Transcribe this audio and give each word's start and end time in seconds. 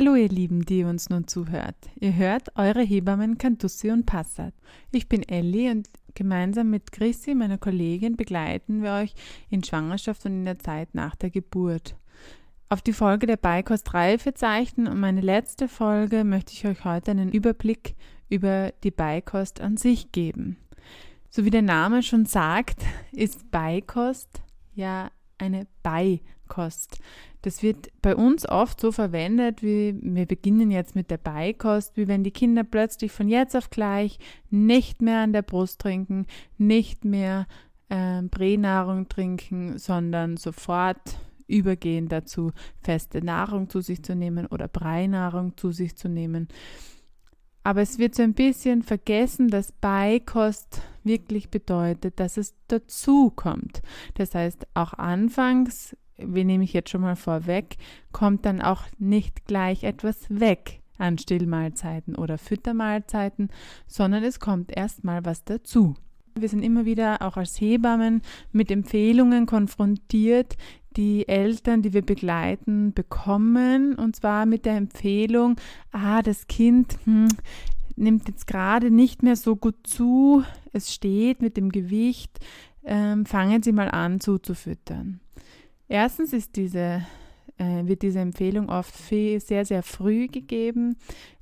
Hallo 0.00 0.14
ihr 0.14 0.28
Lieben, 0.28 0.64
die 0.64 0.84
uns 0.84 1.10
nun 1.10 1.26
zuhört. 1.26 1.74
Ihr 1.98 2.14
hört 2.14 2.56
eure 2.56 2.82
Hebammen 2.82 3.36
Cantussi 3.36 3.90
und 3.90 4.06
Passat. 4.06 4.54
Ich 4.92 5.08
bin 5.08 5.28
Elli 5.28 5.68
und 5.70 5.88
gemeinsam 6.14 6.70
mit 6.70 6.92
Chrissy, 6.92 7.34
meiner 7.34 7.58
Kollegin, 7.58 8.14
begleiten 8.14 8.84
wir 8.84 8.92
euch 8.92 9.16
in 9.50 9.64
Schwangerschaft 9.64 10.24
und 10.24 10.34
in 10.34 10.44
der 10.44 10.60
Zeit 10.60 10.94
nach 10.94 11.16
der 11.16 11.30
Geburt. 11.30 11.96
Auf 12.68 12.80
die 12.80 12.92
Folge 12.92 13.26
der 13.26 13.38
Beikost 13.38 13.92
Reifezeichen 13.92 14.86
und 14.86 15.00
meine 15.00 15.20
letzte 15.20 15.66
Folge 15.66 16.22
möchte 16.22 16.52
ich 16.52 16.64
euch 16.64 16.84
heute 16.84 17.10
einen 17.10 17.32
Überblick 17.32 17.96
über 18.28 18.72
die 18.84 18.92
Beikost 18.92 19.60
an 19.60 19.76
sich 19.76 20.12
geben. 20.12 20.58
So 21.28 21.44
wie 21.44 21.50
der 21.50 21.62
Name 21.62 22.04
schon 22.04 22.24
sagt, 22.24 22.84
ist 23.10 23.50
Beikost 23.50 24.42
ja 24.76 25.10
eine 25.38 25.66
Beikost. 25.82 27.00
Das 27.42 27.62
wird 27.62 27.88
bei 28.02 28.16
uns 28.16 28.48
oft 28.48 28.80
so 28.80 28.90
verwendet, 28.90 29.62
wie 29.62 29.96
wir 30.00 30.26
beginnen 30.26 30.70
jetzt 30.70 30.96
mit 30.96 31.10
der 31.10 31.18
Beikost, 31.18 31.96
wie 31.96 32.08
wenn 32.08 32.24
die 32.24 32.32
Kinder 32.32 32.64
plötzlich 32.64 33.12
von 33.12 33.28
jetzt 33.28 33.56
auf 33.56 33.70
gleich 33.70 34.18
nicht 34.50 35.02
mehr 35.02 35.20
an 35.20 35.32
der 35.32 35.42
Brust 35.42 35.80
trinken, 35.80 36.26
nicht 36.56 37.04
mehr 37.04 37.46
äh, 37.88 38.22
Pränahrung 38.22 39.08
trinken, 39.08 39.78
sondern 39.78 40.36
sofort 40.36 41.18
übergehen 41.46 42.08
dazu, 42.08 42.52
feste 42.82 43.24
Nahrung 43.24 43.70
zu 43.70 43.80
sich 43.80 44.02
zu 44.02 44.14
nehmen 44.14 44.46
oder 44.46 44.68
Breinahrung 44.68 45.56
zu 45.56 45.72
sich 45.72 45.96
zu 45.96 46.08
nehmen. 46.08 46.48
Aber 47.64 47.82
es 47.82 47.98
wird 47.98 48.14
so 48.14 48.22
ein 48.22 48.34
bisschen 48.34 48.82
vergessen, 48.82 49.48
dass 49.48 49.72
Beikost 49.72 50.80
wirklich 51.04 51.50
bedeutet, 51.50 52.20
dass 52.20 52.36
es 52.36 52.54
dazu 52.68 53.30
kommt. 53.30 53.82
Das 54.14 54.34
heißt, 54.34 54.66
auch 54.74 54.94
anfangs, 54.94 55.96
wie 56.18 56.44
nehme 56.44 56.64
ich 56.64 56.72
jetzt 56.72 56.90
schon 56.90 57.00
mal 57.00 57.16
vorweg, 57.16 57.76
kommt 58.12 58.44
dann 58.44 58.60
auch 58.60 58.82
nicht 58.98 59.46
gleich 59.46 59.84
etwas 59.84 60.26
weg 60.28 60.80
an 60.98 61.16
Stillmahlzeiten 61.16 62.16
oder 62.16 62.38
Füttermahlzeiten, 62.38 63.50
sondern 63.86 64.24
es 64.24 64.40
kommt 64.40 64.76
erstmal 64.76 65.24
was 65.24 65.44
dazu. 65.44 65.94
Wir 66.34 66.48
sind 66.48 66.62
immer 66.62 66.84
wieder 66.84 67.22
auch 67.22 67.36
als 67.36 67.60
Hebammen 67.60 68.22
mit 68.52 68.70
Empfehlungen 68.70 69.46
konfrontiert, 69.46 70.56
die 70.96 71.28
Eltern, 71.28 71.82
die 71.82 71.92
wir 71.92 72.02
begleiten, 72.02 72.92
bekommen. 72.92 73.94
Und 73.94 74.16
zwar 74.16 74.46
mit 74.46 74.64
der 74.64 74.76
Empfehlung, 74.76 75.56
ah, 75.92 76.22
das 76.22 76.46
Kind 76.46 76.98
hm, 77.04 77.28
nimmt 77.96 78.28
jetzt 78.28 78.46
gerade 78.46 78.90
nicht 78.90 79.22
mehr 79.22 79.36
so 79.36 79.56
gut 79.56 79.86
zu, 79.86 80.44
es 80.72 80.92
steht 80.92 81.42
mit 81.42 81.56
dem 81.56 81.70
Gewicht, 81.70 82.38
ähm, 82.84 83.26
fangen 83.26 83.62
Sie 83.62 83.72
mal 83.72 83.90
an 83.90 84.20
zuzufüttern. 84.20 85.20
Erstens 85.88 86.32
ist 86.32 86.56
diese, 86.56 87.02
äh, 87.56 87.86
wird 87.86 88.02
diese 88.02 88.20
Empfehlung 88.20 88.68
oft 88.68 88.94
sehr, 88.94 89.40
sehr 89.40 89.82
früh 89.82 90.28
gegeben, 90.28 90.96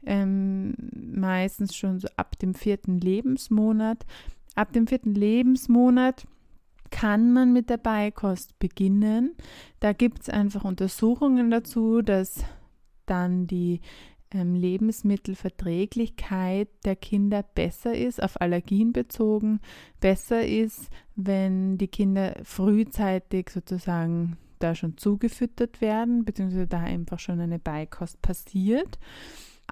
ähm, 0.05 0.75
meistens 0.95 1.75
schon 1.75 1.99
so 1.99 2.09
ab 2.17 2.39
dem 2.39 2.55
vierten 2.55 2.99
Lebensmonat. 3.01 4.07
Ab 4.55 4.73
dem 4.73 4.87
vierten 4.87 5.15
Lebensmonat 5.15 6.27
kann 6.91 7.33
man 7.33 7.53
mit 7.53 7.69
der 7.69 7.79
Beikost 7.79 8.59
beginnen. 8.59 9.35
Da 9.81 9.93
gibt 9.93 10.23
es 10.23 10.29
einfach 10.29 10.65
Untersuchungen 10.65 11.51
dazu, 11.51 12.01
dass 12.01 12.45
dann 13.07 13.47
die 13.47 13.81
Lebensmittelverträglichkeit 14.33 16.69
der 16.85 16.97
Kinder 16.97 17.43
besser 17.43 17.95
ist, 17.95 18.23
auf 18.23 18.41
Allergien 18.41 18.93
bezogen, 18.93 19.61
besser 20.01 20.47
ist, 20.47 20.89
wenn 21.15 21.79
die 21.79 21.89
Kinder 21.89 22.37
frühzeitig 22.43 23.51
sozusagen 23.51 24.37
da 24.59 24.75
schon 24.75 24.97
zugefüttert 24.97 25.81
werden, 25.81 26.25
beziehungsweise 26.25 26.67
da 26.67 26.81
einfach 26.81 27.19
schon 27.19 27.41
eine 27.41 27.59
Beikost 27.59 28.21
passiert 28.23 28.99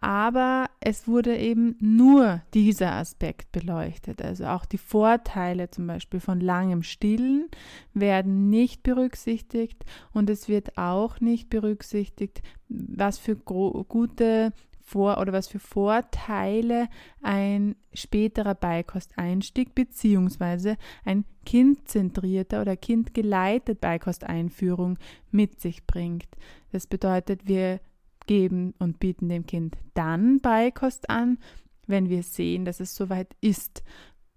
aber 0.01 0.69
es 0.81 1.09
wurde 1.09 1.37
eben 1.37 1.77
nur 1.81 2.43
dieser 2.53 2.93
Aspekt 2.93 3.53
beleuchtet. 3.53 4.23
Also 4.23 4.47
auch 4.47 4.65
die 4.65 4.79
Vorteile 4.79 5.71
zum 5.71 5.87
Beispiel 5.87 6.21
von 6.21 6.41
langem 6.41 6.83
Stillen 6.83 7.49
werden 7.95 8.51
nicht 8.51 8.83
berücksichtigt 8.83 9.85
und 10.13 10.29
es 10.31 10.49
wird 10.49 10.77
auch 10.77 11.21
nicht 11.21 11.49
berücksichtigt, 11.51 12.43
was 12.69 13.19
für 13.19 13.37
gute 13.37 14.53
vor 14.85 15.19
oder 15.19 15.33
was 15.33 15.49
für 15.49 15.59
Vorteile 15.59 16.89
ein 17.23 17.75
späterer 17.95 18.55
Beikosteinstieg 18.55 19.75
bzw. 19.75 20.77
ein 21.05 21.25
kindzentrierter 21.47 22.61
oder 22.61 22.77
kindgeleiteter 22.77 23.81
Beikosteinführung 23.81 24.99
mit 25.31 25.61
sich 25.61 25.87
bringt. 25.87 26.29
Das 26.71 26.87
bedeutet, 26.87 27.49
wir 27.49 27.81
geben 28.27 28.75
und 28.79 29.01
bieten 29.01 29.29
dem 29.29 29.47
Kind 29.47 29.77
dann 29.95 30.41
Beikost 30.41 31.11
an, 31.11 31.39
wenn 31.87 32.09
wir 32.09 32.23
sehen, 32.23 32.65
dass 32.65 32.81
es 32.81 32.95
soweit 32.95 33.35
ist. 33.41 33.83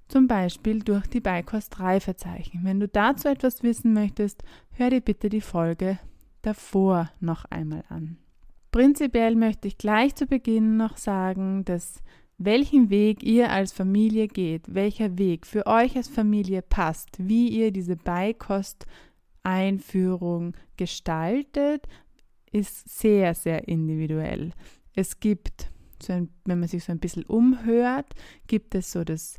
Zum 0.07 0.27
Beispiel 0.27 0.79
durch 0.79 1.05
die 1.07 1.19
Beikost-Reifezeichen. 1.19 2.61
Wenn 2.63 2.79
du 2.79 2.87
dazu 2.87 3.27
etwas 3.27 3.61
wissen 3.63 3.93
möchtest, 3.93 4.43
hör 4.71 4.89
dir 4.89 5.01
bitte 5.01 5.29
die 5.29 5.41
Folge 5.41 5.99
davor 6.41 7.11
noch 7.19 7.45
einmal 7.45 7.83
an. 7.89 8.17
Prinzipiell 8.71 9.35
möchte 9.35 9.67
ich 9.67 9.77
gleich 9.77 10.15
zu 10.15 10.25
Beginn 10.27 10.77
noch 10.77 10.95
sagen, 10.97 11.65
dass 11.65 12.01
welchen 12.37 12.89
Weg 12.89 13.21
ihr 13.23 13.51
als 13.51 13.73
Familie 13.73 14.27
geht, 14.27 14.73
welcher 14.73 15.17
Weg 15.17 15.45
für 15.47 15.65
euch 15.65 15.97
als 15.97 16.07
Familie 16.07 16.61
passt, 16.61 17.09
wie 17.17 17.49
ihr 17.49 17.71
diese 17.71 17.95
Beikost-Einführung 17.95 20.53
gestaltet, 20.77 21.87
ist 22.51 22.99
sehr, 22.99 23.33
sehr 23.33 23.67
individuell. 23.67 24.51
Es 24.93 25.19
gibt, 25.19 25.69
so 26.01 26.13
ein, 26.13 26.29
wenn 26.45 26.59
man 26.59 26.69
sich 26.69 26.83
so 26.83 26.91
ein 26.91 26.99
bisschen 26.99 27.23
umhört, 27.25 28.13
gibt 28.47 28.75
es 28.75 28.91
so 28.91 29.03
das 29.03 29.37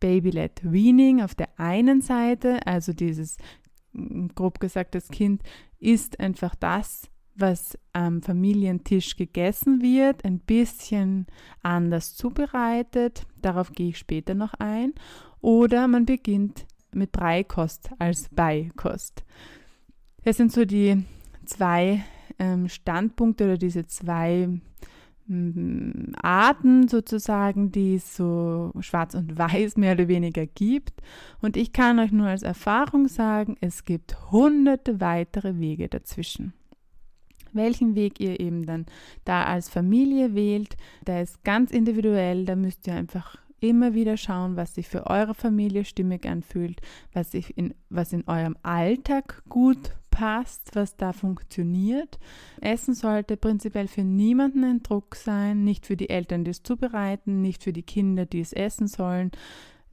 Baby-led 0.00 0.60
Weaning 0.70 1.22
auf 1.22 1.34
der 1.34 1.58
einen 1.58 2.00
Seite, 2.00 2.66
also 2.66 2.92
dieses, 2.92 3.38
mm, 3.92 4.28
grob 4.34 4.60
gesagt, 4.60 4.94
das 4.94 5.08
Kind 5.08 5.42
isst 5.78 6.20
einfach 6.20 6.54
das, 6.54 7.08
was 7.34 7.78
am 7.92 8.22
Familientisch 8.22 9.16
gegessen 9.16 9.82
wird, 9.82 10.24
ein 10.24 10.38
bisschen 10.38 11.26
anders 11.62 12.14
zubereitet. 12.14 13.26
Darauf 13.42 13.72
gehe 13.72 13.90
ich 13.90 13.98
später 13.98 14.34
noch 14.34 14.54
ein. 14.54 14.94
Oder 15.40 15.86
man 15.86 16.06
beginnt 16.06 16.66
mit 16.92 17.12
Breikost 17.12 17.90
als 17.98 18.28
Beikost. 18.30 19.24
Das 20.24 20.38
sind 20.38 20.50
so 20.50 20.64
die 20.64 21.04
zwei 21.44 22.04
ähm, 22.38 22.68
Standpunkte 22.68 23.44
oder 23.44 23.58
diese 23.58 23.86
zwei 23.86 24.48
mm, 25.26 26.14
Arten 26.20 26.88
sozusagen, 26.88 27.72
die 27.72 27.96
es 27.96 28.16
so 28.16 28.72
schwarz 28.80 29.14
und 29.14 29.38
weiß 29.38 29.76
mehr 29.76 29.92
oder 29.92 30.08
weniger 30.08 30.46
gibt. 30.46 31.02
Und 31.40 31.56
ich 31.56 31.72
kann 31.72 31.98
euch 31.98 32.12
nur 32.12 32.28
als 32.28 32.42
Erfahrung 32.42 33.08
sagen, 33.08 33.56
es 33.60 33.84
gibt 33.84 34.30
hunderte 34.30 35.00
weitere 35.00 35.58
Wege 35.58 35.88
dazwischen. 35.88 36.52
Welchen 37.52 37.94
Weg 37.94 38.20
ihr 38.20 38.38
eben 38.38 38.66
dann 38.66 38.84
da 39.24 39.44
als 39.44 39.68
Familie 39.68 40.34
wählt, 40.34 40.76
der 41.06 41.22
ist 41.22 41.42
ganz 41.42 41.70
individuell, 41.70 42.44
da 42.44 42.54
müsst 42.54 42.86
ihr 42.86 42.94
einfach 42.94 43.36
immer 43.60 43.94
wieder 43.94 44.16
schauen, 44.16 44.56
was 44.56 44.74
sich 44.74 44.88
für 44.88 45.06
eure 45.06 45.34
Familie 45.34 45.84
stimmig 45.84 46.26
anfühlt, 46.26 46.80
was, 47.12 47.30
sich 47.30 47.56
in, 47.56 47.74
was 47.88 48.12
in 48.12 48.26
eurem 48.28 48.56
Alltag 48.62 49.42
gut 49.48 49.92
passt, 50.16 50.74
was 50.74 50.96
da 50.96 51.12
funktioniert. 51.12 52.18
Essen 52.62 52.94
sollte 52.94 53.36
prinzipiell 53.36 53.86
für 53.86 54.02
niemanden 54.02 54.64
ein 54.64 54.82
Druck 54.82 55.14
sein, 55.14 55.62
nicht 55.62 55.84
für 55.84 55.94
die 55.94 56.08
Eltern, 56.08 56.42
die 56.42 56.52
es 56.52 56.62
zubereiten, 56.62 57.42
nicht 57.42 57.62
für 57.62 57.74
die 57.74 57.82
Kinder, 57.82 58.24
die 58.24 58.40
es 58.40 58.54
essen 58.54 58.88
sollen. 58.88 59.30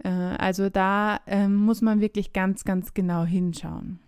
Äh, 0.02 0.08
also 0.08 0.70
da 0.70 1.20
ähm, 1.28 1.56
muss 1.56 1.82
man 1.82 2.00
wirklich 2.00 2.32
ganz, 2.32 2.64
ganz 2.64 2.94
genau 2.94 3.26
hinschauen. 3.26 4.00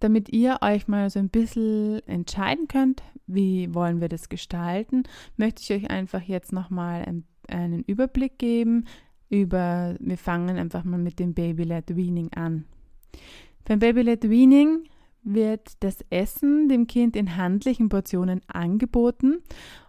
Damit 0.00 0.30
ihr 0.30 0.58
euch 0.62 0.88
mal 0.88 1.08
so 1.10 1.20
ein 1.20 1.28
bisschen 1.28 2.00
entscheiden 2.08 2.66
könnt, 2.66 3.04
wie 3.28 3.72
wollen 3.72 4.00
wir 4.00 4.08
das 4.08 4.28
gestalten, 4.28 5.04
möchte 5.36 5.62
ich 5.62 5.70
euch 5.72 5.90
einfach 5.92 6.22
jetzt 6.22 6.52
nochmal 6.52 7.22
einen 7.46 7.84
Überblick 7.84 8.36
geben 8.38 8.86
über, 9.30 9.94
wir 10.00 10.18
fangen 10.18 10.58
einfach 10.58 10.82
mal 10.82 10.98
mit 10.98 11.20
dem 11.20 11.34
Baby-led 11.34 11.96
Weaning 11.96 12.32
an. 12.32 12.64
Beim 13.64 13.78
Baby-led 13.78 14.28
Weaning 14.28 14.88
wird 15.24 15.72
das 15.80 16.04
Essen 16.10 16.68
dem 16.68 16.86
Kind 16.86 17.16
in 17.16 17.36
handlichen 17.36 17.88
Portionen 17.88 18.42
angeboten. 18.46 19.42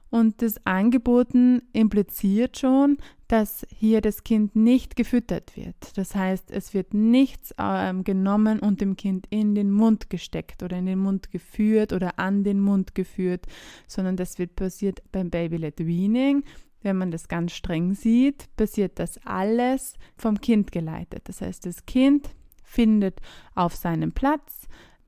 Und 0.10 0.42
das 0.42 0.66
Angeboten 0.66 1.64
impliziert 1.74 2.58
schon, 2.58 2.98
dass 3.28 3.66
hier 3.70 4.02
das 4.02 4.24
Kind 4.24 4.56
nicht 4.56 4.96
gefüttert 4.96 5.58
wird. 5.58 5.76
Das 5.98 6.16
heißt, 6.16 6.52
es 6.52 6.74
wird 6.74 6.94
nichts 6.94 7.54
ähm, 7.58 8.04
genommen 8.04 8.60
und 8.60 8.82
dem 8.82 8.96
Kind 8.96 9.26
in 9.30 9.56
den 9.56 9.72
Mund 9.72 10.10
gesteckt 10.10 10.64
oder 10.64 10.78
in 10.78 10.86
den 10.86 11.00
Mund 11.00 11.32
geführt 11.32 11.92
oder 11.92 12.20
an 12.20 12.44
den 12.44 12.60
Mund 12.60 12.96
geführt, 12.96 13.46
sondern 13.88 14.16
das 14.16 14.38
wird 14.38 14.56
passiert 14.56 15.02
beim 15.12 15.30
Baby-led 15.30 15.86
Weaning. 15.86 16.44
Wenn 16.82 16.98
man 16.98 17.10
das 17.10 17.28
ganz 17.28 17.54
streng 17.54 17.94
sieht, 17.94 18.46
passiert 18.56 19.00
das 19.00 19.18
alles 19.26 19.96
vom 20.16 20.40
Kind 20.40 20.72
geleitet. 20.72 21.24
Das 21.28 21.42
heißt, 21.42 21.66
das 21.66 21.86
Kind 21.88 22.30
findet 22.64 23.22
auf 23.56 23.76
seinem 23.76 24.12
Platz 24.12 24.65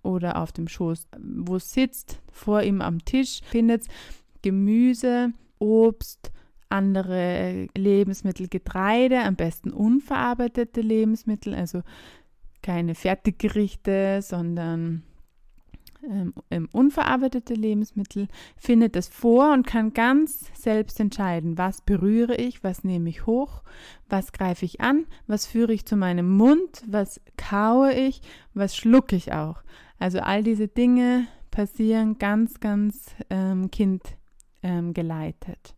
oder 0.07 0.41
auf 0.41 0.51
dem 0.51 0.67
Schoß, 0.67 1.07
wo 1.19 1.57
es 1.57 1.71
sitzt, 1.71 2.19
vor 2.31 2.63
ihm 2.63 2.81
am 2.81 3.03
Tisch, 3.05 3.41
findet 3.43 3.85
Gemüse, 4.41 5.33
Obst, 5.59 6.31
andere 6.69 7.67
Lebensmittel, 7.75 8.47
Getreide, 8.47 9.19
am 9.19 9.35
besten 9.35 9.71
unverarbeitete 9.71 10.81
Lebensmittel, 10.81 11.53
also 11.53 11.81
keine 12.61 12.95
Fertiggerichte, 12.95 14.21
sondern 14.21 15.03
ähm, 16.51 16.69
unverarbeitete 16.71 17.53
Lebensmittel, 17.53 18.27
findet 18.55 18.95
es 18.95 19.07
vor 19.07 19.53
und 19.53 19.65
kann 19.65 19.93
ganz 19.93 20.51
selbst 20.53 20.99
entscheiden, 20.99 21.57
was 21.57 21.81
berühre 21.81 22.35
ich, 22.35 22.63
was 22.63 22.83
nehme 22.83 23.09
ich 23.09 23.25
hoch, 23.25 23.63
was 24.07 24.31
greife 24.31 24.65
ich 24.65 24.81
an, 24.81 25.05
was 25.25 25.45
führe 25.45 25.73
ich 25.73 25.85
zu 25.85 25.95
meinem 25.95 26.29
Mund, 26.37 26.83
was 26.87 27.21
kaue 27.35 27.93
ich, 27.93 28.21
was 28.53 28.75
schlucke 28.75 29.15
ich 29.15 29.33
auch. 29.33 29.63
Also 29.99 30.19
all 30.19 30.43
diese 30.43 30.67
Dinge 30.67 31.27
passieren 31.51 32.17
ganz, 32.17 32.59
ganz 32.59 33.15
ähm, 33.29 33.71
kindgeleitet. 33.71 34.15
Ähm, 34.61 35.77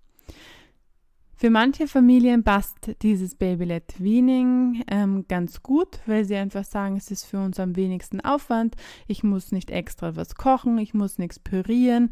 für 1.35 1.49
manche 1.49 1.87
Familien 1.87 2.43
passt 2.43 2.97
dieses 3.01 3.35
Babylet 3.35 3.93
Weaning 3.97 4.83
ähm, 4.91 5.23
ganz 5.29 5.63
gut, 5.63 5.99
weil 6.05 6.25
sie 6.25 6.35
einfach 6.35 6.65
sagen, 6.65 6.97
es 6.97 7.11
ist 7.11 7.23
für 7.23 7.39
uns 7.39 7.61
am 7.61 7.77
wenigsten 7.77 8.19
Aufwand. 8.19 8.75
Ich 9.07 9.23
muss 9.23 9.53
nicht 9.53 9.71
extra 9.71 10.17
was 10.17 10.35
kochen, 10.35 10.77
ich 10.79 10.93
muss 10.93 11.17
nichts 11.17 11.39
pürieren. 11.39 12.11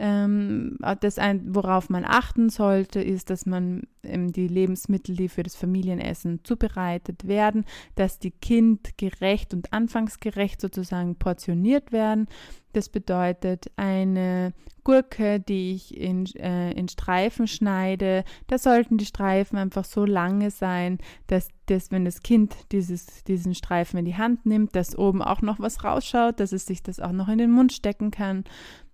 Ähm, 0.00 0.78
das 1.00 1.18
ein, 1.18 1.56
worauf 1.56 1.90
man 1.90 2.04
achten 2.04 2.50
sollte, 2.50 3.00
ist, 3.00 3.30
dass 3.30 3.46
man 3.46 3.82
ähm, 4.04 4.32
die 4.32 4.46
Lebensmittel, 4.46 5.16
die 5.16 5.28
für 5.28 5.42
das 5.42 5.56
Familienessen 5.56 6.44
zubereitet 6.44 7.26
werden, 7.26 7.64
dass 7.96 8.20
die 8.20 8.30
kindgerecht 8.30 9.54
und 9.54 9.72
anfangsgerecht 9.72 10.60
sozusagen 10.60 11.16
portioniert 11.16 11.90
werden. 11.90 12.28
Das 12.74 12.88
bedeutet, 12.88 13.72
eine 13.74 14.52
Gurke, 14.84 15.40
die 15.40 15.72
ich 15.72 15.96
in, 15.96 16.26
äh, 16.36 16.70
in 16.72 16.88
Streifen 16.88 17.48
schneide, 17.48 18.22
da 18.46 18.56
sollten 18.56 18.98
die 18.98 19.04
Streifen 19.04 19.58
einfach 19.58 19.84
so 19.84 20.04
lange 20.04 20.52
sein, 20.52 20.98
dass 21.26 21.48
das, 21.66 21.90
wenn 21.90 22.04
das 22.04 22.22
Kind 22.22 22.54
dieses, 22.70 23.24
diesen 23.24 23.54
Streifen 23.54 23.98
in 23.98 24.04
die 24.04 24.16
Hand 24.16 24.46
nimmt, 24.46 24.76
dass 24.76 24.96
oben 24.96 25.22
auch 25.22 25.42
noch 25.42 25.58
was 25.58 25.82
rausschaut, 25.82 26.38
dass 26.38 26.52
es 26.52 26.66
sich 26.66 26.84
das 26.84 27.00
auch 27.00 27.10
noch 27.10 27.28
in 27.28 27.38
den 27.38 27.50
Mund 27.50 27.72
stecken 27.72 28.12
kann 28.12 28.44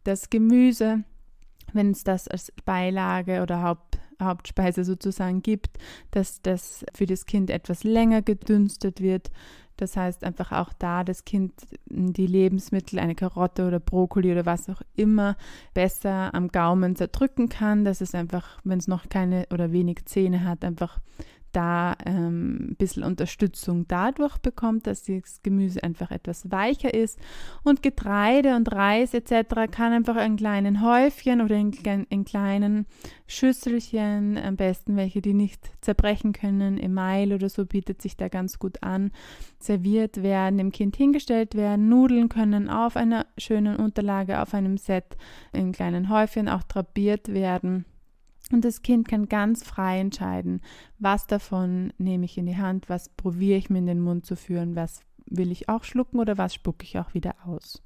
das 0.05 0.31
Gemüse, 0.31 1.05
wenn 1.73 1.91
es 1.91 2.05
das 2.05 2.29
als 2.29 2.53
Beilage 2.65 3.43
oder 3.43 3.63
Haupt, 3.63 3.99
Hauptspeise 4.23 4.85
sozusagen 4.85 5.43
gibt, 5.43 5.79
dass 6.13 6.41
das 6.41 6.85
für 6.95 7.07
das 7.07 7.27
Kind 7.27 7.51
etwas 7.51 7.85
länger 7.85 8.23
gedünstet 8.23 9.01
wird. 9.01 9.31
Das 9.77 9.97
heißt 9.97 10.23
einfach 10.23 10.53
auch 10.53 10.73
da 10.73 11.03
das 11.03 11.25
Kind 11.25 11.53
die 11.87 12.29
Lebensmittel, 12.29 13.01
eine 13.01 13.17
Karotte 13.17 13.67
oder 13.67 13.81
Brokkoli 13.81 14.31
oder 14.31 14.47
was 14.47 14.69
auch 14.69 14.83
immer, 14.95 15.37
besser 15.75 16.33
am 16.33 16.49
Gaumen 16.49 16.95
zerdrücken 16.95 17.49
kann, 17.49 17.85
dass 17.85 18.01
es 18.01 18.15
einfach, 18.15 18.61
wenn 18.63 18.79
es 18.79 18.87
noch 18.87 19.09
keine 19.09 19.47
oder 19.53 19.73
wenig 19.73 20.05
Zähne 20.05 20.45
hat, 20.45 20.65
einfach 20.65 21.01
da 21.55 21.97
ähm, 22.05 22.71
ein 22.71 22.77
bisschen 22.77 23.05
Unterstützung 23.05 23.87
dadurch 23.89 24.39
bekommt, 24.39 24.87
dass 24.87 25.05
das 25.05 25.43
Gemüse 25.43 25.83
einfach 25.83 26.11
etwas 26.11 26.51
weicher 26.51 26.93
ist. 26.93 27.19
Und 27.63 27.83
Getreide 27.83 28.57
und 28.57 28.73
Reis 28.73 29.15
etc. 29.15 29.71
kann 29.71 29.93
einfach 29.93 30.17
in 30.17 30.37
kleinen 30.37 30.83
Häufchen 30.83 31.41
oder 31.41 31.57
in, 31.57 31.73
in 32.09 32.25
kleinen 32.25 32.87
Schüsselchen, 33.27 34.37
am 34.37 34.57
besten 34.57 34.97
welche, 34.97 35.23
die 35.23 35.35
nicht 35.35 35.71
zerbrechen 35.81 36.33
können, 36.33 36.79
Email 36.79 37.33
oder 37.33 37.49
so 37.49 37.65
bietet 37.65 38.03
sich 38.03 38.17
da 38.17 38.29
ganz 38.29 38.59
gut 38.59 38.83
an, 38.83 39.13
serviert 39.59 40.23
werden, 40.23 40.59
dem 40.59 40.73
Kind 40.73 40.97
hingestellt 40.97 41.55
werden. 41.55 41.89
Nudeln 41.89 42.29
können 42.29 42.69
auf 42.69 42.97
einer 42.97 43.27
schönen 43.39 43.77
Unterlage, 43.77 44.43
auf 44.43 44.55
einem 44.55 44.77
Set 44.77 45.17
in 45.53 45.73
kleinen 45.73 46.09
Häufchen 46.09 46.49
auch 46.49 46.63
drapiert 46.65 47.33
werden. 47.33 47.85
Und 48.53 48.65
das 48.65 48.83
Kind 48.83 49.09
kann 49.09 49.29
ganz 49.29 49.65
frei 49.65 50.01
entscheiden, 50.01 50.61
was 50.99 51.27
davon 51.27 51.93
nehme 51.99 52.27
ich 52.27 52.37
in 52.37 52.47
die 52.47 52.57
Hand, 52.57 52.89
was 52.89 53.09
probiere 53.09 53.59
ich 53.59 53.71
mir 53.71 53.79
in 53.79 53.87
den 53.87 54.01
Mund 54.01 54.27
zu 54.27 54.37
führen, 54.37 54.77
was 54.77 55.01
will 55.27 55.51
ich 55.51 55.69
auch 55.69 55.85
schlucken 55.85 56.19
oder 56.19 56.37
was 56.37 56.55
spucke 56.55 56.85
ich 56.85 56.99
auch 56.99 57.15
wieder 57.15 57.35
aus. 57.47 57.83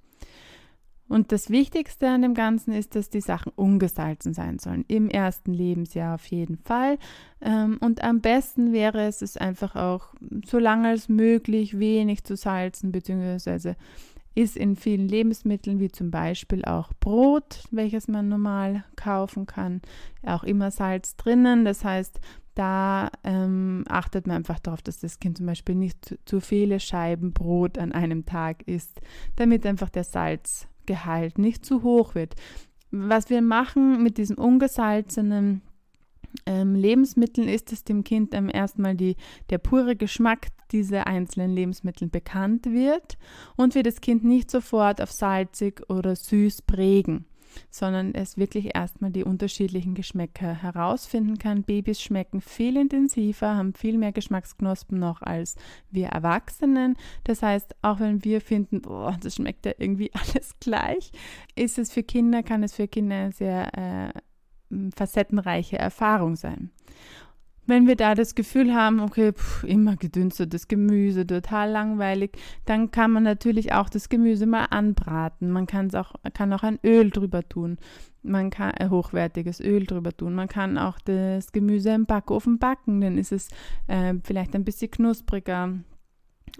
Und 1.08 1.32
das 1.32 1.48
Wichtigste 1.48 2.06
an 2.08 2.20
dem 2.20 2.34
Ganzen 2.34 2.72
ist, 2.72 2.94
dass 2.94 3.08
die 3.08 3.22
Sachen 3.22 3.50
ungesalzen 3.56 4.34
sein 4.34 4.58
sollen. 4.58 4.84
Im 4.88 5.08
ersten 5.08 5.54
Lebensjahr 5.54 6.16
auf 6.16 6.26
jeden 6.26 6.58
Fall. 6.58 6.98
Ähm, 7.40 7.78
und 7.80 8.04
am 8.04 8.20
besten 8.20 8.72
wäre 8.72 9.06
es, 9.06 9.22
es 9.22 9.38
einfach 9.38 9.74
auch 9.74 10.14
so 10.44 10.58
lange 10.58 10.88
als 10.88 11.08
möglich 11.08 11.78
wenig 11.78 12.24
zu 12.24 12.36
salzen, 12.36 12.92
beziehungsweise 12.92 13.76
ist 14.38 14.56
in 14.56 14.76
vielen 14.76 15.08
Lebensmitteln, 15.08 15.80
wie 15.80 15.90
zum 15.90 16.12
Beispiel 16.12 16.64
auch 16.64 16.92
Brot, 17.00 17.64
welches 17.72 18.06
man 18.06 18.28
normal 18.28 18.84
kaufen 18.94 19.46
kann, 19.46 19.82
auch 20.24 20.44
immer 20.44 20.70
Salz 20.70 21.16
drinnen. 21.16 21.64
Das 21.64 21.84
heißt, 21.84 22.20
da 22.54 23.10
ähm, 23.24 23.82
achtet 23.88 24.28
man 24.28 24.36
einfach 24.36 24.60
darauf, 24.60 24.80
dass 24.80 25.00
das 25.00 25.18
Kind 25.18 25.38
zum 25.38 25.46
Beispiel 25.46 25.74
nicht 25.74 26.04
zu, 26.04 26.18
zu 26.24 26.40
viele 26.40 26.78
Scheiben 26.78 27.32
Brot 27.32 27.78
an 27.78 27.90
einem 27.90 28.26
Tag 28.26 28.62
isst, 28.68 29.00
damit 29.34 29.66
einfach 29.66 29.90
der 29.90 30.04
Salzgehalt 30.04 31.38
nicht 31.38 31.66
zu 31.66 31.82
hoch 31.82 32.14
wird. 32.14 32.36
Was 32.92 33.30
wir 33.30 33.42
machen 33.42 34.04
mit 34.04 34.18
diesem 34.18 34.38
ungesalzenen 34.38 35.62
ähm, 36.46 36.76
Lebensmitteln 36.76 37.48
ist 37.48 37.72
es 37.72 37.82
dem 37.82 38.04
Kind 38.04 38.34
erstmal 38.34 38.94
die, 38.94 39.16
der 39.50 39.58
pure 39.58 39.96
Geschmack 39.96 40.46
dieser 40.72 41.06
einzelnen 41.06 41.50
Lebensmittel 41.50 42.08
bekannt 42.08 42.66
wird 42.66 43.18
und 43.56 43.74
wir 43.74 43.82
das 43.82 44.00
Kind 44.00 44.24
nicht 44.24 44.50
sofort 44.50 45.00
auf 45.00 45.10
salzig 45.10 45.88
oder 45.88 46.16
süß 46.16 46.62
prägen, 46.62 47.26
sondern 47.70 48.14
es 48.14 48.36
wirklich 48.36 48.74
erstmal 48.74 49.10
die 49.10 49.24
unterschiedlichen 49.24 49.94
Geschmäcker 49.94 50.54
herausfinden 50.62 51.38
kann. 51.38 51.62
Babys 51.62 52.00
schmecken 52.00 52.40
viel 52.40 52.76
intensiver, 52.76 53.56
haben 53.56 53.74
viel 53.74 53.98
mehr 53.98 54.12
Geschmacksknospen 54.12 54.98
noch 54.98 55.22
als 55.22 55.56
wir 55.90 56.08
Erwachsenen. 56.08 56.96
Das 57.24 57.42
heißt, 57.42 57.76
auch 57.82 58.00
wenn 58.00 58.24
wir 58.24 58.40
finden, 58.40 58.82
boah, 58.82 59.16
das 59.20 59.36
schmeckt 59.36 59.66
ja 59.66 59.72
irgendwie 59.78 60.10
alles 60.14 60.58
gleich, 60.60 61.12
ist 61.54 61.78
es 61.78 61.92
für 61.92 62.02
Kinder, 62.02 62.42
kann 62.42 62.62
es 62.62 62.74
für 62.74 62.88
Kinder 62.88 63.32
sehr 63.32 63.76
äh, 63.76 64.12
facettenreiche 64.94 65.78
Erfahrung 65.78 66.36
sein. 66.36 66.70
Wenn 67.68 67.86
wir 67.86 67.96
da 67.96 68.14
das 68.14 68.34
Gefühl 68.34 68.74
haben, 68.74 68.98
okay, 68.98 69.34
pff, 69.34 69.62
immer 69.62 69.96
gedünstetes 69.96 70.68
Gemüse, 70.68 71.26
total 71.26 71.70
langweilig, 71.70 72.32
dann 72.64 72.90
kann 72.90 73.10
man 73.10 73.24
natürlich 73.24 73.74
auch 73.74 73.90
das 73.90 74.08
Gemüse 74.08 74.46
mal 74.46 74.64
anbraten. 74.70 75.50
Man 75.50 75.66
kann 75.66 75.94
auch, 75.94 76.14
kann 76.32 76.50
auch 76.54 76.62
ein 76.62 76.78
Öl 76.82 77.10
drüber 77.10 77.46
tun. 77.46 77.76
Man 78.22 78.48
kann 78.48 78.70
ein 78.70 78.88
hochwertiges 78.88 79.60
Öl 79.60 79.84
drüber 79.84 80.16
tun. 80.16 80.34
Man 80.34 80.48
kann 80.48 80.78
auch 80.78 80.98
das 81.00 81.52
Gemüse 81.52 81.90
im 81.90 82.06
Backofen 82.06 82.58
backen, 82.58 83.02
dann 83.02 83.18
ist 83.18 83.32
es 83.32 83.50
äh, 83.86 84.14
vielleicht 84.24 84.54
ein 84.54 84.64
bisschen 84.64 84.90
knuspriger 84.90 85.74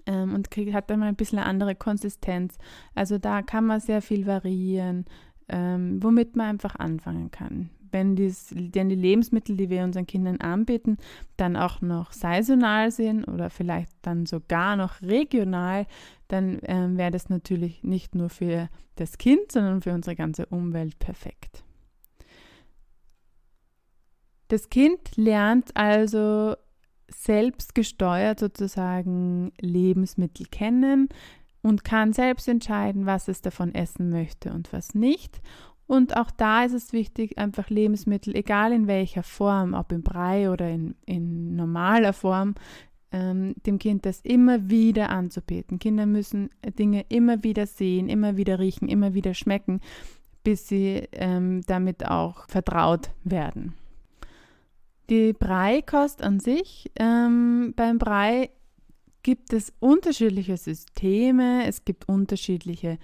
ähm, 0.04 0.34
und 0.34 0.50
kriegt, 0.50 0.74
hat 0.74 0.90
dann 0.90 1.00
mal 1.00 1.06
ein 1.06 1.16
bisschen 1.16 1.38
eine 1.38 1.48
andere 1.48 1.74
Konsistenz. 1.74 2.58
Also 2.94 3.16
da 3.16 3.40
kann 3.40 3.64
man 3.64 3.80
sehr 3.80 4.02
viel 4.02 4.26
variieren, 4.26 5.06
ähm, 5.48 6.02
womit 6.02 6.36
man 6.36 6.48
einfach 6.48 6.76
anfangen 6.76 7.30
kann 7.30 7.70
wenn, 7.90 8.16
dies, 8.16 8.48
denn 8.50 8.88
die 8.88 8.94
Lebensmittel, 8.94 9.56
die 9.56 9.70
wir 9.70 9.84
unseren 9.84 10.06
Kindern 10.06 10.40
anbieten, 10.40 10.96
dann 11.36 11.56
auch 11.56 11.80
noch 11.80 12.12
saisonal 12.12 12.90
sind 12.90 13.24
oder 13.24 13.50
vielleicht 13.50 13.92
dann 14.02 14.26
sogar 14.26 14.76
noch 14.76 15.02
regional, 15.02 15.86
dann 16.28 16.58
ähm, 16.62 16.96
wäre 16.98 17.10
das 17.10 17.28
natürlich 17.28 17.82
nicht 17.82 18.14
nur 18.14 18.28
für 18.28 18.68
das 18.96 19.18
Kind, 19.18 19.52
sondern 19.52 19.82
für 19.82 19.92
unsere 19.92 20.16
ganze 20.16 20.46
Umwelt 20.46 20.98
perfekt. 20.98 21.64
Das 24.48 24.70
Kind 24.70 25.16
lernt 25.16 25.76
also 25.76 26.56
selbst 27.10 27.74
gesteuert 27.74 28.40
sozusagen 28.40 29.52
Lebensmittel 29.60 30.46
kennen 30.46 31.08
und 31.62 31.84
kann 31.84 32.12
selbst 32.12 32.48
entscheiden, 32.48 33.06
was 33.06 33.28
es 33.28 33.42
davon 33.42 33.74
essen 33.74 34.10
möchte 34.10 34.52
und 34.52 34.72
was 34.72 34.94
nicht. 34.94 35.40
Und 35.88 36.18
auch 36.18 36.30
da 36.30 36.64
ist 36.64 36.74
es 36.74 36.92
wichtig, 36.92 37.38
einfach 37.38 37.70
Lebensmittel, 37.70 38.36
egal 38.36 38.72
in 38.72 38.86
welcher 38.86 39.22
Form, 39.22 39.72
ob 39.72 39.90
im 39.90 40.02
Brei 40.02 40.50
oder 40.50 40.68
in, 40.68 40.94
in 41.06 41.56
normaler 41.56 42.12
Form, 42.12 42.54
ähm, 43.10 43.54
dem 43.66 43.78
Kind 43.78 44.04
das 44.04 44.20
immer 44.20 44.68
wieder 44.68 45.08
anzubieten. 45.08 45.78
Kinder 45.78 46.04
müssen 46.04 46.50
Dinge 46.78 47.06
immer 47.08 47.42
wieder 47.42 47.66
sehen, 47.66 48.10
immer 48.10 48.36
wieder 48.36 48.58
riechen, 48.58 48.86
immer 48.86 49.14
wieder 49.14 49.32
schmecken, 49.32 49.80
bis 50.44 50.68
sie 50.68 51.08
ähm, 51.12 51.62
damit 51.66 52.06
auch 52.06 52.46
vertraut 52.48 53.08
werden. 53.24 53.72
Die 55.08 55.32
Breikost 55.32 56.22
an 56.22 56.38
sich, 56.38 56.90
ähm, 56.96 57.72
beim 57.74 57.96
Brei 57.96 58.50
gibt 59.22 59.54
es 59.54 59.72
unterschiedliche 59.80 60.58
Systeme, 60.58 61.66
es 61.66 61.86
gibt 61.86 62.10
unterschiedliche 62.10 62.98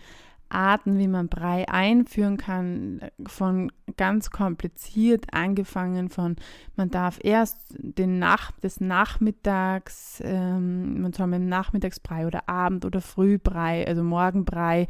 Arten, 0.48 0.98
wie 0.98 1.08
man 1.08 1.28
Brei 1.28 1.68
einführen 1.68 2.36
kann, 2.36 3.00
von 3.26 3.72
ganz 3.96 4.30
kompliziert 4.30 5.26
angefangen 5.32 6.08
von, 6.08 6.36
man 6.76 6.90
darf 6.90 7.18
erst 7.22 7.58
den 7.78 8.18
Nach 8.18 8.52
des 8.52 8.80
Nachmittags, 8.80 10.22
ähm, 10.24 11.02
man 11.02 11.12
soll 11.12 11.26
mit 11.26 11.40
dem 11.40 11.48
Nachmittagsbrei 11.48 12.26
oder 12.26 12.48
Abend- 12.48 12.84
oder 12.84 13.00
Frühbrei, 13.00 13.86
also 13.86 14.02
Morgenbrei 14.02 14.88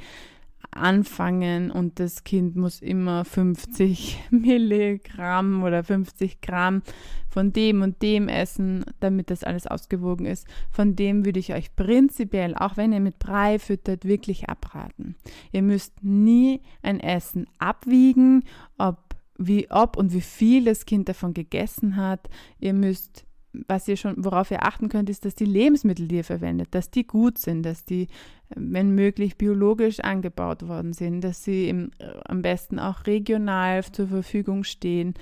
anfangen 0.77 1.71
und 1.71 2.01
das 2.01 2.25
Kind 2.25 2.57
muss 2.57 2.81
immer 2.81 3.25
50 3.25 4.19
Milligramm 4.31 5.63
oder 5.63 5.85
50 5.85 6.41
Gramm 6.41 6.83
von 7.29 7.53
dem 7.53 7.83
und 7.83 8.01
dem 8.03 8.29
essen, 8.29 8.85
damit 9.01 9.31
das 9.31 9.43
alles 9.43 9.67
ausgewogen 9.67 10.27
ist. 10.27 10.47
Von 10.71 10.95
dem 10.95 11.25
würde 11.25 11.41
ich 11.41 11.53
euch 11.53 11.75
prinzipiell, 11.75 12.55
auch 12.55 12.77
wenn 12.77 12.93
ihr 12.93 13.01
mit 13.01 13.19
Brei 13.19 13.59
füttert, 13.59 14.05
wirklich 14.05 14.49
abraten. 14.49 15.17
Ihr 15.53 15.63
müsst 15.63 16.03
nie 16.03 16.61
ein 16.83 17.01
Essen 17.01 17.47
abwiegen, 17.59 18.45
ob, 18.79 19.17
wie, 19.37 19.71
ob 19.71 19.97
und 19.97 20.13
wie 20.13 20.21
viel 20.21 20.65
das 20.65 20.87
Kind 20.87 21.09
davon 21.09 21.35
gegessen 21.35 21.97
hat. 21.97 22.29
Ihr 22.61 22.73
müsst 22.73 23.27
was 23.69 23.89
ihr 23.89 23.97
schon, 23.97 24.25
worauf 24.25 24.51
ihr 24.51 24.65
achten 24.65 24.89
könnt, 24.89 25.09
ist, 25.09 25.25
dass 25.25 25.35
die 25.35 25.45
Lebensmittel, 25.45 26.09
die 26.09 26.17
ihr 26.17 26.25
verwendet, 26.25 26.69
dass 26.73 26.91
die 26.91 27.07
gut 27.07 27.39
sind, 27.39 27.63
dass 27.63 27.85
die, 27.85 28.09
wenn 28.55 28.95
möglich, 28.95 29.37
biologisch 29.37 30.01
angebaut 30.01 30.67
worden 30.67 30.93
sind, 30.93 31.23
dass 31.23 31.45
sie 31.45 31.69
im, 31.69 31.91
äh, 31.99 32.07
am 32.25 32.43
besten 32.43 32.79
auch 32.79 33.07
regional 33.07 33.85
zur 33.85 34.09
Verfügung 34.09 34.65
stehen. 34.65 35.15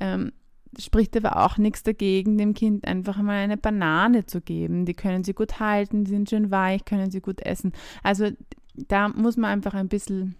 Ähm, 0.00 0.32
spricht 0.78 1.16
aber 1.16 1.44
auch 1.44 1.58
nichts 1.58 1.82
dagegen, 1.82 2.38
dem 2.38 2.54
Kind 2.54 2.86
einfach 2.86 3.20
mal 3.20 3.36
eine 3.36 3.58
Banane 3.58 4.24
zu 4.24 4.40
geben. 4.40 4.86
Die 4.86 4.94
können 4.94 5.24
sie 5.24 5.34
gut 5.34 5.60
halten, 5.60 6.04
die 6.04 6.10
sind 6.10 6.30
schön 6.30 6.50
weich, 6.50 6.84
können 6.84 7.10
sie 7.10 7.20
gut 7.20 7.42
essen. 7.42 7.72
Also 8.02 8.30
da 8.74 9.08
muss 9.08 9.36
man 9.36 9.50
einfach 9.50 9.74
ein 9.74 9.88
bisschen 9.88 10.34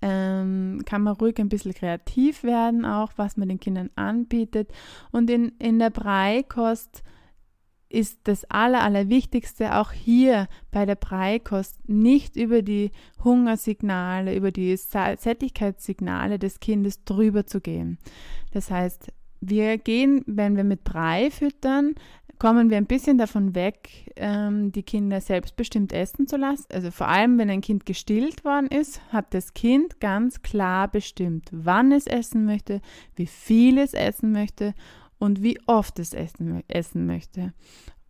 ähm, 0.00 0.82
kann 0.84 1.02
man 1.02 1.14
ruhig 1.14 1.38
ein 1.38 1.48
bisschen 1.48 1.74
kreativ 1.74 2.42
werden, 2.42 2.84
auch 2.84 3.12
was 3.16 3.36
man 3.36 3.48
den 3.48 3.60
Kindern 3.60 3.90
anbietet. 3.96 4.70
Und 5.10 5.28
in, 5.30 5.52
in 5.58 5.78
der 5.78 5.90
Breikost 5.90 7.02
ist 7.88 8.20
das 8.24 8.44
Aller, 8.46 8.82
Allerwichtigste 8.82 9.76
auch 9.76 9.92
hier 9.92 10.48
bei 10.70 10.86
der 10.86 10.94
Breikost 10.94 11.88
nicht 11.88 12.36
über 12.36 12.62
die 12.62 12.90
Hungersignale, 13.22 14.34
über 14.34 14.50
die 14.50 14.76
Sättigkeitssignale 14.76 16.38
des 16.38 16.60
Kindes 16.60 17.04
drüber 17.04 17.46
zu 17.46 17.60
gehen. 17.60 17.98
Das 18.52 18.70
heißt, 18.70 19.12
wir 19.40 19.76
gehen, 19.76 20.22
wenn 20.26 20.56
wir 20.56 20.64
mit 20.64 20.84
Brei 20.84 21.30
füttern, 21.30 21.96
kommen 22.42 22.70
wir 22.70 22.76
ein 22.76 22.86
bisschen 22.86 23.18
davon 23.18 23.54
weg, 23.54 24.10
ähm, 24.16 24.72
die 24.72 24.82
Kinder 24.82 25.20
selbstbestimmt 25.20 25.92
essen 25.92 26.26
zu 26.26 26.36
lassen. 26.36 26.64
Also 26.72 26.90
vor 26.90 27.06
allem, 27.06 27.38
wenn 27.38 27.48
ein 27.48 27.60
Kind 27.60 27.86
gestillt 27.86 28.44
worden 28.44 28.66
ist, 28.66 29.00
hat 29.12 29.32
das 29.32 29.54
Kind 29.54 30.00
ganz 30.00 30.42
klar 30.42 30.88
bestimmt, 30.88 31.48
wann 31.52 31.92
es 31.92 32.08
essen 32.08 32.44
möchte, 32.44 32.80
wie 33.14 33.28
viel 33.28 33.78
es 33.78 33.94
essen 33.94 34.32
möchte 34.32 34.74
und 35.20 35.44
wie 35.44 35.60
oft 35.66 36.00
es 36.00 36.14
essen, 36.14 36.64
essen 36.66 37.06
möchte. 37.06 37.52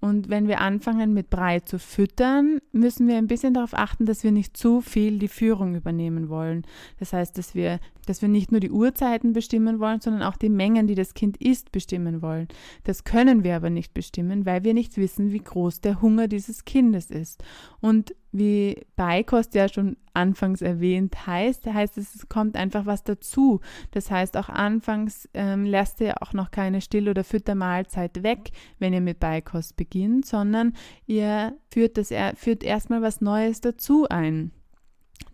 Und 0.02 0.28
wenn 0.28 0.48
wir 0.48 0.60
anfangen 0.60 1.14
mit 1.14 1.30
Brei 1.30 1.60
zu 1.60 1.78
füttern, 1.78 2.58
müssen 2.72 3.06
wir 3.06 3.16
ein 3.18 3.28
bisschen 3.28 3.54
darauf 3.54 3.72
achten, 3.72 4.04
dass 4.04 4.24
wir 4.24 4.32
nicht 4.32 4.56
zu 4.56 4.80
viel 4.80 5.20
die 5.20 5.28
Führung 5.28 5.76
übernehmen 5.76 6.28
wollen. 6.28 6.66
Das 6.98 7.12
heißt, 7.12 7.38
dass 7.38 7.54
wir, 7.54 7.78
dass 8.04 8.20
wir 8.20 8.28
nicht 8.28 8.50
nur 8.50 8.58
die 8.58 8.72
Uhrzeiten 8.72 9.32
bestimmen 9.32 9.78
wollen, 9.78 10.00
sondern 10.00 10.24
auch 10.24 10.36
die 10.36 10.48
Mengen, 10.48 10.88
die 10.88 10.96
das 10.96 11.14
Kind 11.14 11.36
isst, 11.36 11.70
bestimmen 11.70 12.20
wollen. 12.20 12.48
Das 12.82 13.04
können 13.04 13.44
wir 13.44 13.54
aber 13.54 13.70
nicht 13.70 13.94
bestimmen, 13.94 14.44
weil 14.44 14.64
wir 14.64 14.74
nicht 14.74 14.96
wissen, 14.96 15.30
wie 15.30 15.38
groß 15.38 15.82
der 15.82 16.02
Hunger 16.02 16.26
dieses 16.26 16.64
Kindes 16.64 17.08
ist. 17.08 17.40
Und 17.80 18.12
wie 18.32 18.84
Beikost 18.96 19.54
ja 19.54 19.68
schon 19.68 19.96
anfangs 20.14 20.62
erwähnt 20.62 21.26
heißt, 21.26 21.66
heißt 21.66 21.98
es, 21.98 22.14
es 22.14 22.28
kommt 22.28 22.56
einfach 22.56 22.86
was 22.86 23.04
dazu. 23.04 23.60
Das 23.92 24.10
heißt, 24.10 24.36
auch 24.36 24.48
anfangs 24.48 25.28
ähm, 25.34 25.64
lasst 25.64 26.00
ihr 26.00 26.22
auch 26.22 26.32
noch 26.32 26.50
keine 26.50 26.80
Still- 26.80 27.08
oder 27.08 27.24
Füttermahlzeit 27.24 28.22
weg, 28.22 28.50
wenn 28.78 28.92
ihr 28.92 29.00
mit 29.00 29.20
Beikost 29.20 29.76
beginnt, 29.76 30.26
sondern 30.26 30.74
ihr 31.06 31.54
führt, 31.70 31.96
das, 31.96 32.12
führt 32.36 32.64
erstmal 32.64 33.02
was 33.02 33.20
Neues 33.20 33.60
dazu 33.60 34.08
ein. 34.08 34.50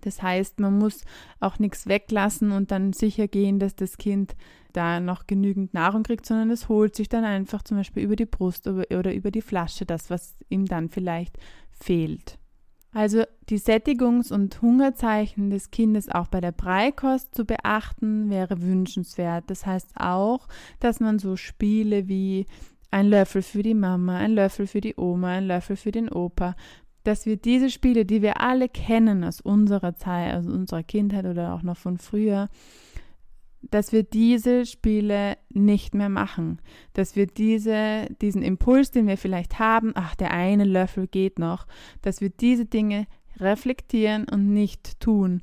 Das 0.03 0.23
heißt, 0.23 0.61
man 0.61 0.79
muss 0.79 1.05
auch 1.41 1.59
nichts 1.59 1.87
weglassen 1.87 2.53
und 2.53 2.71
dann 2.71 2.93
sicher 2.93 3.27
gehen, 3.27 3.59
dass 3.59 3.75
das 3.75 3.97
Kind 3.97 4.37
da 4.73 5.01
noch 5.01 5.27
genügend 5.27 5.75
Nahrung 5.75 6.03
kriegt, 6.03 6.27
sondern 6.27 6.51
es 6.51 6.69
holt 6.69 6.95
sich 6.95 7.09
dann 7.09 7.25
einfach 7.25 7.63
zum 7.63 7.79
Beispiel 7.79 8.03
über 8.03 8.17
die 8.17 8.27
Brust 8.27 8.67
oder 8.69 9.15
über 9.15 9.31
die 9.31 9.43
Flasche 9.43 9.87
das, 9.87 10.11
was 10.11 10.37
ihm 10.49 10.67
dann 10.67 10.89
vielleicht 10.89 11.39
fehlt. 11.73 12.38
Also 12.93 13.25
die 13.49 13.59
Sättigungs- 13.59 14.33
und 14.33 14.63
Hungerzeichen 14.63 15.51
des 15.51 15.71
Kindes 15.71 16.09
auch 16.09 16.29
bei 16.29 16.41
der 16.41 16.53
Breikost 16.53 17.35
zu 17.35 17.45
beachten, 17.45 18.31
wäre 18.31 18.63
wünschenswert. 18.63 19.45
Das 19.49 19.67
heißt 19.67 19.91
auch, 19.97 20.49
dass 20.81 21.01
man 21.01 21.19
so 21.19 21.37
Spiele 21.37 22.09
wie 22.09 22.47
ein 22.91 23.09
Löffel 23.09 23.43
für 23.43 23.63
die 23.63 23.75
Mama, 23.75 24.17
ein 24.17 24.33
Löffel 24.33 24.67
für 24.67 24.81
die 24.81 24.95
Oma, 24.97 25.29
ein 25.29 25.47
Löffel 25.47 25.77
für 25.77 25.93
den 25.93 26.09
Opa, 26.09 26.57
dass 27.05 27.27
wir 27.27 27.37
diese 27.37 27.71
Spiele, 27.71 28.05
die 28.05 28.23
wir 28.23 28.41
alle 28.41 28.69
kennen 28.69 29.25
aus 29.25 29.41
unserer 29.41 29.97
Zeit, 29.97 30.35
aus 30.35 30.47
unserer 30.47 30.83
Kindheit 30.83 31.27
oder 31.27 31.55
auch 31.55 31.63
noch 31.63 31.77
von 31.77 31.99
früher, 31.99 32.49
dass 33.63 33.93
wir 33.93 34.03
diese 34.03 34.67
Spiele 34.67 35.37
nicht 35.51 35.95
mehr 35.95 36.09
machen, 36.09 36.61
dass 36.93 37.17
wir 37.17 37.27
diese, 37.27 38.07
diesen 38.21 38.43
Impuls, 38.43 38.91
den 38.91 39.07
wir 39.07 39.19
vielleicht 39.19 39.59
haben, 39.59 39.93
ach, 39.95 40.15
der 40.15 40.33
eine 40.33 40.65
Löffel 40.65 41.07
geht 41.07 41.39
noch, 41.39 41.67
dass 42.03 42.21
wir 42.21 42.31
diese 42.31 42.67
Dinge 42.67 43.07
reflektieren 43.39 44.27
und 44.29 44.53
nicht 44.53 45.01
tun, 45.01 45.43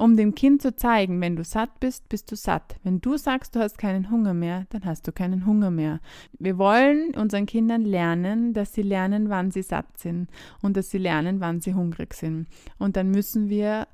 um 0.00 0.16
dem 0.16 0.34
Kind 0.34 0.62
zu 0.62 0.74
zeigen, 0.74 1.20
wenn 1.20 1.36
du 1.36 1.44
satt 1.44 1.78
bist, 1.78 2.08
bist 2.08 2.32
du 2.32 2.36
satt. 2.36 2.76
Wenn 2.82 3.02
du 3.02 3.18
sagst, 3.18 3.54
du 3.54 3.60
hast 3.60 3.76
keinen 3.76 4.10
Hunger 4.10 4.32
mehr, 4.32 4.64
dann 4.70 4.86
hast 4.86 5.06
du 5.06 5.12
keinen 5.12 5.44
Hunger 5.44 5.70
mehr. 5.70 6.00
Wir 6.38 6.56
wollen 6.56 7.14
unseren 7.14 7.44
Kindern 7.44 7.82
lernen, 7.84 8.54
dass 8.54 8.72
sie 8.72 8.80
lernen, 8.80 9.28
wann 9.28 9.50
sie 9.50 9.62
satt 9.62 9.98
sind 9.98 10.30
und 10.62 10.78
dass 10.78 10.90
sie 10.90 10.96
lernen, 10.96 11.40
wann 11.40 11.60
sie 11.60 11.74
hungrig 11.74 12.14
sind. 12.14 12.46
Und 12.78 12.96
dann 12.96 13.10
müssen 13.10 13.50
wir, 13.50 13.88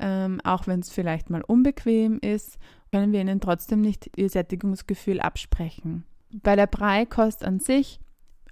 ähm, 0.00 0.40
auch 0.42 0.66
wenn 0.66 0.80
es 0.80 0.90
vielleicht 0.90 1.30
mal 1.30 1.42
unbequem 1.42 2.18
ist 2.18 2.58
können 2.92 3.12
wir 3.12 3.20
ihnen 3.20 3.40
trotzdem 3.40 3.80
nicht 3.80 4.10
ihr 4.16 4.28
Sättigungsgefühl 4.28 5.20
absprechen. 5.20 6.04
Bei 6.30 6.56
der 6.56 6.66
Breikost 6.66 7.44
an 7.44 7.58
sich 7.58 8.00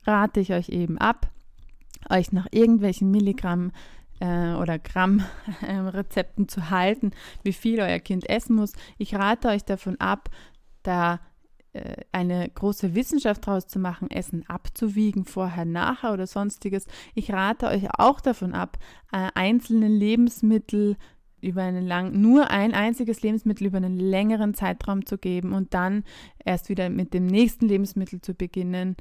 rate 0.05 0.41
ich 0.41 0.53
euch 0.53 0.71
eben 0.71 0.99
ab, 0.99 1.31
euch 2.09 2.33
nach 2.33 2.47
irgendwelchen 2.51 3.11
Milligramm 3.11 3.71
äh, 4.21 4.55
oder 4.55 4.79
Gramm 4.79 5.23
äh, 5.61 5.75
Rezepten 5.75 6.49
zu 6.49 6.71
halten, 6.71 7.13
wie 7.43 7.53
viel 7.53 7.81
euer 7.81 7.99
Kind 7.99 8.29
essen 8.29 8.57
muss. 8.57 8.73
Ich 8.97 9.15
rate 9.15 9.49
euch 9.49 9.65
davon 9.65 10.01
ab, 10.01 10.31
da 10.83 11.21
äh, 11.75 11.97
eine 12.11 12.49
große 12.49 12.95
Wissenschaft 12.95 13.47
daraus 13.47 13.67
zu 13.67 13.79
machen, 13.79 14.11
Essen 14.11 14.49
abzuwiegen, 14.49 15.27
vorher, 15.27 15.67
nachher 15.67 16.15
oder 16.15 16.27
sonstiges. 16.27 16.87
Ich 17.15 17.31
rate 17.31 17.67
euch 17.67 17.89
auch 17.99 18.23
davon 18.23 18.55
ab, 18.55 18.79
äh, 19.13 19.29
einzelne 19.35 19.89
Lebensmittel 19.89 20.97
über 21.41 21.63
einen 21.63 21.87
lang, 21.87 22.21
nur 22.21 22.51
ein 22.51 22.75
einziges 22.75 23.23
Lebensmittel 23.23 23.67
über 23.67 23.79
einen 23.79 23.99
längeren 23.99 24.55
Zeitraum 24.55 25.07
zu 25.07 25.19
geben 25.19 25.53
und 25.53 25.75
dann 25.75 26.05
erst 26.45 26.69
wieder 26.69 26.91
mit 26.91 27.15
dem 27.15 27.27
nächsten 27.27 27.67
Lebensmittel 27.67 28.21
zu 28.21 28.35
beginnen, 28.35 28.97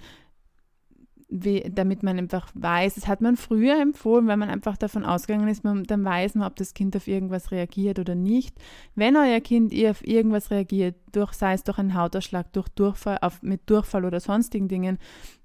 wie, 1.31 1.63
damit 1.71 2.01
man 2.01 2.17
einfach 2.17 2.49
weiß, 2.55 2.95
das 2.95 3.07
hat 3.07 3.21
man 3.21 3.37
früher 3.37 3.79
empfohlen, 3.79 4.27
weil 4.27 4.37
man 4.37 4.49
einfach 4.49 4.77
davon 4.77 5.05
ausgegangen 5.05 5.47
ist, 5.47 5.63
man, 5.63 5.83
dann 5.83 6.03
weiß 6.03 6.33
man, 6.35 6.47
ob 6.47 6.55
das 6.55 6.73
Kind 6.73 6.95
auf 6.95 7.07
irgendwas 7.07 7.51
reagiert 7.51 7.99
oder 7.99 8.15
nicht. 8.15 8.57
Wenn 8.95 9.15
euer 9.15 9.39
Kind 9.39 9.71
auf 9.85 10.05
irgendwas 10.05 10.49
reagiert, 10.49 10.95
durch, 11.11 11.33
sei 11.33 11.53
es 11.53 11.63
durch 11.63 11.77
einen 11.77 11.93
Hautausschlag, 11.93 12.51
durch 12.53 12.67
Durchfall, 12.69 13.19
auf, 13.21 13.43
mit 13.43 13.69
Durchfall 13.69 14.05
oder 14.05 14.19
sonstigen 14.19 14.67
Dingen, 14.67 14.97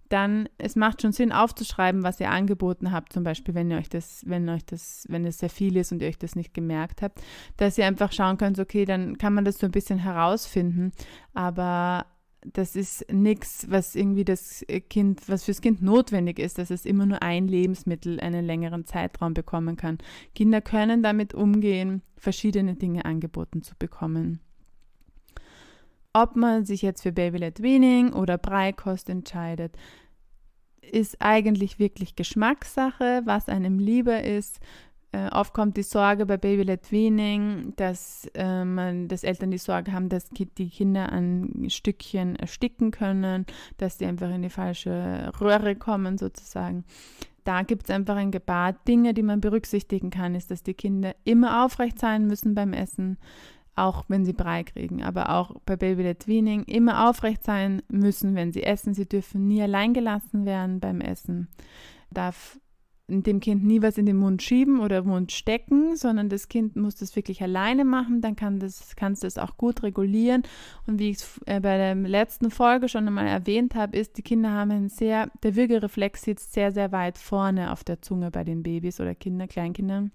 dann 0.08 0.48
es 0.58 0.76
macht 0.76 1.02
schon 1.02 1.12
Sinn 1.12 1.32
aufzuschreiben, 1.32 2.02
was 2.02 2.20
ihr 2.20 2.30
angeboten 2.30 2.92
habt, 2.92 3.12
zum 3.12 3.24
Beispiel, 3.24 3.54
wenn 3.54 3.70
ihr 3.70 3.78
euch 3.78 3.88
das, 3.88 4.22
wenn 4.26 4.48
euch 4.48 4.64
das, 4.64 5.06
wenn 5.08 5.24
es 5.24 5.38
sehr 5.38 5.50
viel 5.50 5.76
ist 5.76 5.92
und 5.92 6.02
ihr 6.02 6.08
euch 6.08 6.18
das 6.18 6.36
nicht 6.36 6.54
gemerkt 6.54 7.02
habt, 7.02 7.22
dass 7.56 7.78
ihr 7.78 7.86
einfach 7.86 8.12
schauen 8.12 8.38
könnt, 8.38 8.58
okay, 8.58 8.84
dann 8.84 9.18
kann 9.18 9.34
man 9.34 9.44
das 9.44 9.58
so 9.58 9.66
ein 9.66 9.72
bisschen 9.72 9.98
herausfinden, 9.98 10.92
aber 11.32 12.06
das 12.52 12.76
ist 12.76 13.10
nichts, 13.10 13.66
was 13.70 13.94
irgendwie 13.94 14.24
das 14.24 14.64
Kind, 14.90 15.28
was 15.28 15.44
fürs 15.44 15.62
Kind 15.62 15.82
notwendig 15.82 16.38
ist, 16.38 16.58
dass 16.58 16.70
es 16.70 16.84
immer 16.84 17.06
nur 17.06 17.22
ein 17.22 17.48
Lebensmittel 17.48 18.20
einen 18.20 18.44
längeren 18.44 18.84
Zeitraum 18.84 19.34
bekommen 19.34 19.76
kann. 19.76 19.98
Kinder 20.34 20.60
können 20.60 21.02
damit 21.02 21.34
umgehen, 21.34 22.02
verschiedene 22.16 22.74
Dinge 22.74 23.04
angeboten 23.06 23.62
zu 23.62 23.74
bekommen. 23.78 24.40
Ob 26.16 26.36
man 26.36 26.64
sich 26.64 26.82
jetzt 26.82 27.02
für 27.02 27.10
Baby-led 27.10 27.60
Weaning 27.60 28.12
oder 28.12 28.38
Breikost 28.38 29.10
entscheidet, 29.10 29.76
ist 30.80 31.16
eigentlich 31.20 31.80
wirklich 31.80 32.14
Geschmackssache, 32.14 33.22
was 33.24 33.48
einem 33.48 33.80
lieber 33.80 34.22
ist. 34.22 34.60
Äh, 35.10 35.28
oft 35.32 35.52
kommt 35.52 35.76
die 35.76 35.82
Sorge 35.82 36.24
bei 36.24 36.36
Baby-led 36.36 36.92
Weaning, 36.92 37.72
dass, 37.74 38.26
äh, 38.34 39.06
dass 39.06 39.24
Eltern 39.24 39.50
die 39.50 39.58
Sorge 39.58 39.92
haben, 39.92 40.08
dass 40.08 40.30
die 40.30 40.70
Kinder 40.70 41.12
an 41.12 41.66
Stückchen 41.68 42.36
ersticken 42.36 42.92
können, 42.92 43.44
dass 43.78 43.98
die 43.98 44.06
einfach 44.06 44.30
in 44.30 44.42
die 44.42 44.50
falsche 44.50 45.32
Röhre 45.40 45.74
kommen 45.74 46.16
sozusagen. 46.16 46.84
Da 47.42 47.62
gibt 47.62 47.84
es 47.84 47.90
einfach 47.90 48.16
ein 48.16 48.30
paar 48.30 48.72
Dinge, 48.72 49.14
die 49.14 49.22
man 49.22 49.40
berücksichtigen 49.40 50.10
kann, 50.10 50.36
ist, 50.36 50.52
dass 50.52 50.62
die 50.62 50.74
Kinder 50.74 51.14
immer 51.24 51.64
aufrecht 51.64 51.98
sein 51.98 52.28
müssen 52.28 52.54
beim 52.54 52.72
Essen, 52.72 53.18
auch 53.76 54.04
wenn 54.08 54.24
sie 54.24 54.32
Brei 54.32 54.62
kriegen, 54.64 55.02
aber 55.02 55.30
auch 55.30 55.54
bei 55.66 55.76
Baby-led 55.76 56.28
Weaning 56.28 56.62
immer 56.64 57.08
aufrecht 57.08 57.44
sein 57.44 57.82
müssen, 57.88 58.34
wenn 58.34 58.52
sie 58.52 58.62
essen. 58.62 58.94
Sie 58.94 59.08
dürfen 59.08 59.46
nie 59.46 59.62
allein 59.62 59.94
gelassen 59.94 60.46
werden 60.46 60.80
beim 60.80 61.00
Essen. 61.00 61.48
Darf 62.10 62.58
dem 63.06 63.40
Kind 63.40 63.64
nie 63.64 63.82
was 63.82 63.98
in 63.98 64.06
den 64.06 64.16
Mund 64.16 64.42
schieben 64.42 64.80
oder 64.80 65.02
Mund 65.02 65.30
stecken, 65.30 65.94
sondern 65.96 66.30
das 66.30 66.48
Kind 66.48 66.74
muss 66.74 66.94
das 66.94 67.14
wirklich 67.16 67.42
alleine 67.42 67.84
machen, 67.84 68.22
dann 68.22 68.34
kann 68.34 68.58
das, 68.58 68.96
kannst 68.96 69.22
du 69.22 69.26
es 69.26 69.36
auch 69.36 69.58
gut 69.58 69.82
regulieren. 69.82 70.42
Und 70.86 70.98
wie 70.98 71.10
ich 71.10 71.18
es 71.18 71.40
äh, 71.44 71.60
bei 71.60 71.76
der 71.76 71.94
letzten 71.94 72.50
Folge 72.50 72.88
schon 72.88 73.06
einmal 73.06 73.26
erwähnt 73.26 73.74
habe, 73.74 73.96
ist, 73.98 74.16
die 74.16 74.22
Kinder 74.22 74.50
haben 74.50 74.70
einen 74.70 74.88
sehr, 74.88 75.30
der 75.42 75.54
Würgereflex 75.54 76.22
sitzt 76.22 76.54
sehr, 76.54 76.72
sehr 76.72 76.92
weit 76.92 77.18
vorne 77.18 77.72
auf 77.72 77.84
der 77.84 78.00
Zunge 78.00 78.30
bei 78.30 78.42
den 78.42 78.62
Babys 78.62 79.00
oder 79.00 79.14
Kinder, 79.14 79.48
Kleinkindern. 79.48 80.10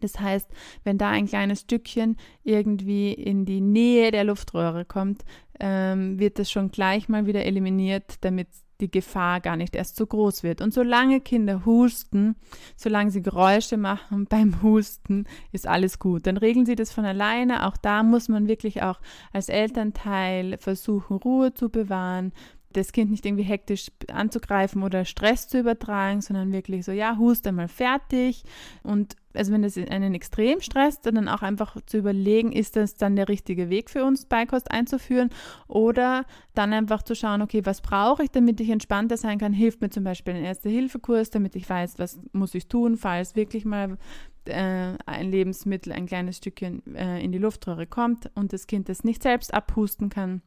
Das 0.00 0.18
heißt, 0.20 0.48
wenn 0.84 0.98
da 0.98 1.10
ein 1.10 1.26
kleines 1.26 1.60
Stückchen 1.62 2.16
irgendwie 2.44 3.12
in 3.12 3.44
die 3.44 3.60
Nähe 3.60 4.10
der 4.10 4.24
Luftröhre 4.24 4.84
kommt, 4.84 5.24
ähm, 5.60 6.18
wird 6.18 6.38
das 6.38 6.50
schon 6.50 6.70
gleich 6.70 7.08
mal 7.08 7.26
wieder 7.26 7.44
eliminiert, 7.44 8.16
damit 8.20 8.48
die 8.80 8.90
Gefahr 8.90 9.40
gar 9.40 9.56
nicht 9.56 9.74
erst 9.74 9.96
so 9.96 10.06
groß 10.06 10.42
wird. 10.42 10.60
Und 10.60 10.74
solange 10.74 11.20
Kinder 11.20 11.64
husten, 11.64 12.36
solange 12.76 13.10
sie 13.10 13.22
Geräusche 13.22 13.76
machen 13.76 14.26
beim 14.28 14.62
Husten, 14.62 15.24
ist 15.52 15.66
alles 15.66 15.98
gut. 15.98 16.26
Dann 16.26 16.36
regeln 16.36 16.66
sie 16.66 16.74
das 16.76 16.92
von 16.92 17.04
alleine. 17.04 17.66
Auch 17.66 17.76
da 17.76 18.02
muss 18.02 18.28
man 18.28 18.48
wirklich 18.48 18.82
auch 18.82 19.00
als 19.32 19.48
Elternteil 19.48 20.58
versuchen, 20.58 21.16
Ruhe 21.16 21.54
zu 21.54 21.70
bewahren, 21.70 22.32
das 22.72 22.92
Kind 22.92 23.10
nicht 23.10 23.24
irgendwie 23.24 23.44
hektisch 23.44 23.90
anzugreifen 24.12 24.82
oder 24.82 25.06
Stress 25.06 25.48
zu 25.48 25.58
übertragen, 25.58 26.20
sondern 26.20 26.52
wirklich 26.52 26.84
so, 26.84 26.92
ja, 26.92 27.16
hust 27.16 27.46
einmal 27.46 27.68
fertig. 27.68 28.44
Und 28.82 29.16
also 29.36 29.52
wenn 29.52 29.62
das 29.62 29.76
einen 29.76 30.14
extrem 30.14 30.60
stresst, 30.60 31.06
dann 31.06 31.28
auch 31.28 31.42
einfach 31.42 31.76
zu 31.86 31.98
überlegen, 31.98 32.52
ist 32.52 32.76
das 32.76 32.96
dann 32.96 33.16
der 33.16 33.28
richtige 33.28 33.70
Weg 33.70 33.90
für 33.90 34.04
uns, 34.04 34.26
Beikost 34.26 34.70
einzuführen? 34.70 35.30
Oder 35.68 36.24
dann 36.54 36.72
einfach 36.72 37.02
zu 37.02 37.14
schauen, 37.14 37.42
okay, 37.42 37.64
was 37.64 37.80
brauche 37.80 38.24
ich, 38.24 38.30
damit 38.30 38.60
ich 38.60 38.70
entspannter 38.70 39.16
sein 39.16 39.38
kann? 39.38 39.52
Hilft 39.52 39.80
mir 39.80 39.90
zum 39.90 40.04
Beispiel 40.04 40.34
ein 40.34 40.44
Erste-Hilfe-Kurs, 40.44 41.30
damit 41.30 41.56
ich 41.56 41.68
weiß, 41.68 41.98
was 41.98 42.20
muss 42.32 42.54
ich 42.54 42.68
tun, 42.68 42.96
falls 42.96 43.36
wirklich 43.36 43.64
mal 43.64 43.98
äh, 44.46 44.94
ein 45.06 45.30
Lebensmittel, 45.30 45.92
ein 45.92 46.06
kleines 46.06 46.38
Stückchen 46.38 46.82
äh, 46.94 47.22
in 47.22 47.32
die 47.32 47.38
Luftröhre 47.38 47.86
kommt 47.86 48.30
und 48.34 48.52
das 48.52 48.66
Kind 48.66 48.88
das 48.88 49.04
nicht 49.04 49.22
selbst 49.22 49.52
abhusten 49.52 50.08
kann 50.08 50.42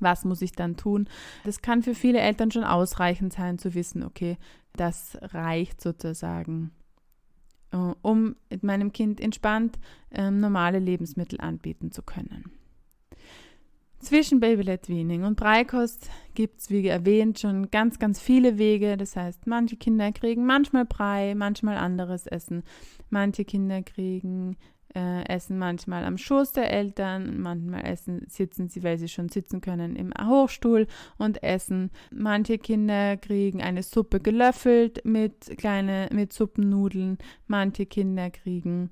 was 0.00 0.24
muss 0.24 0.42
ich 0.42 0.52
dann 0.52 0.76
tun? 0.76 1.08
Das 1.44 1.60
kann 1.60 1.82
für 1.82 1.94
viele 1.94 2.20
Eltern 2.20 2.50
schon 2.50 2.64
ausreichend 2.64 3.32
sein, 3.32 3.58
zu 3.58 3.74
wissen, 3.74 4.04
okay, 4.04 4.38
das 4.76 5.18
reicht 5.20 5.80
sozusagen, 5.80 6.70
um 8.02 8.36
meinem 8.62 8.92
Kind 8.92 9.20
entspannt 9.20 9.78
ähm, 10.10 10.40
normale 10.40 10.78
Lebensmittel 10.78 11.40
anbieten 11.40 11.90
zu 11.90 12.02
können. 12.02 12.52
Zwischen 14.00 14.38
Babylett 14.38 14.88
Weaning 14.88 15.24
und 15.24 15.36
Breikost 15.36 16.08
gibt 16.34 16.60
es, 16.60 16.70
wie 16.70 16.82
erwähnt, 16.86 17.40
schon 17.40 17.68
ganz, 17.70 17.98
ganz 17.98 18.20
viele 18.20 18.56
Wege. 18.56 18.96
Das 18.96 19.16
heißt, 19.16 19.46
manche 19.48 19.76
Kinder 19.76 20.12
kriegen 20.12 20.46
manchmal 20.46 20.84
Brei, 20.84 21.34
manchmal 21.34 21.76
anderes 21.76 22.28
Essen. 22.28 22.62
Manche 23.10 23.44
Kinder 23.44 23.82
kriegen 23.82 24.56
äh, 24.94 25.24
essen 25.28 25.58
manchmal 25.58 26.04
am 26.04 26.18
Schoß 26.18 26.52
der 26.52 26.72
Eltern, 26.72 27.40
manchmal 27.40 27.84
essen, 27.84 28.24
sitzen 28.28 28.68
sie, 28.68 28.82
weil 28.82 28.98
sie 28.98 29.08
schon 29.08 29.28
sitzen 29.28 29.60
können, 29.60 29.96
im 29.96 30.12
Hochstuhl 30.20 30.86
und 31.18 31.42
essen. 31.42 31.90
Manche 32.10 32.58
Kinder 32.58 33.16
kriegen 33.16 33.62
eine 33.62 33.82
Suppe 33.82 34.20
gelöffelt 34.20 35.04
mit 35.04 35.58
kleine, 35.58 36.08
mit 36.12 36.32
Suppennudeln. 36.32 37.18
Manche 37.46 37.86
Kinder 37.86 38.30
kriegen 38.30 38.90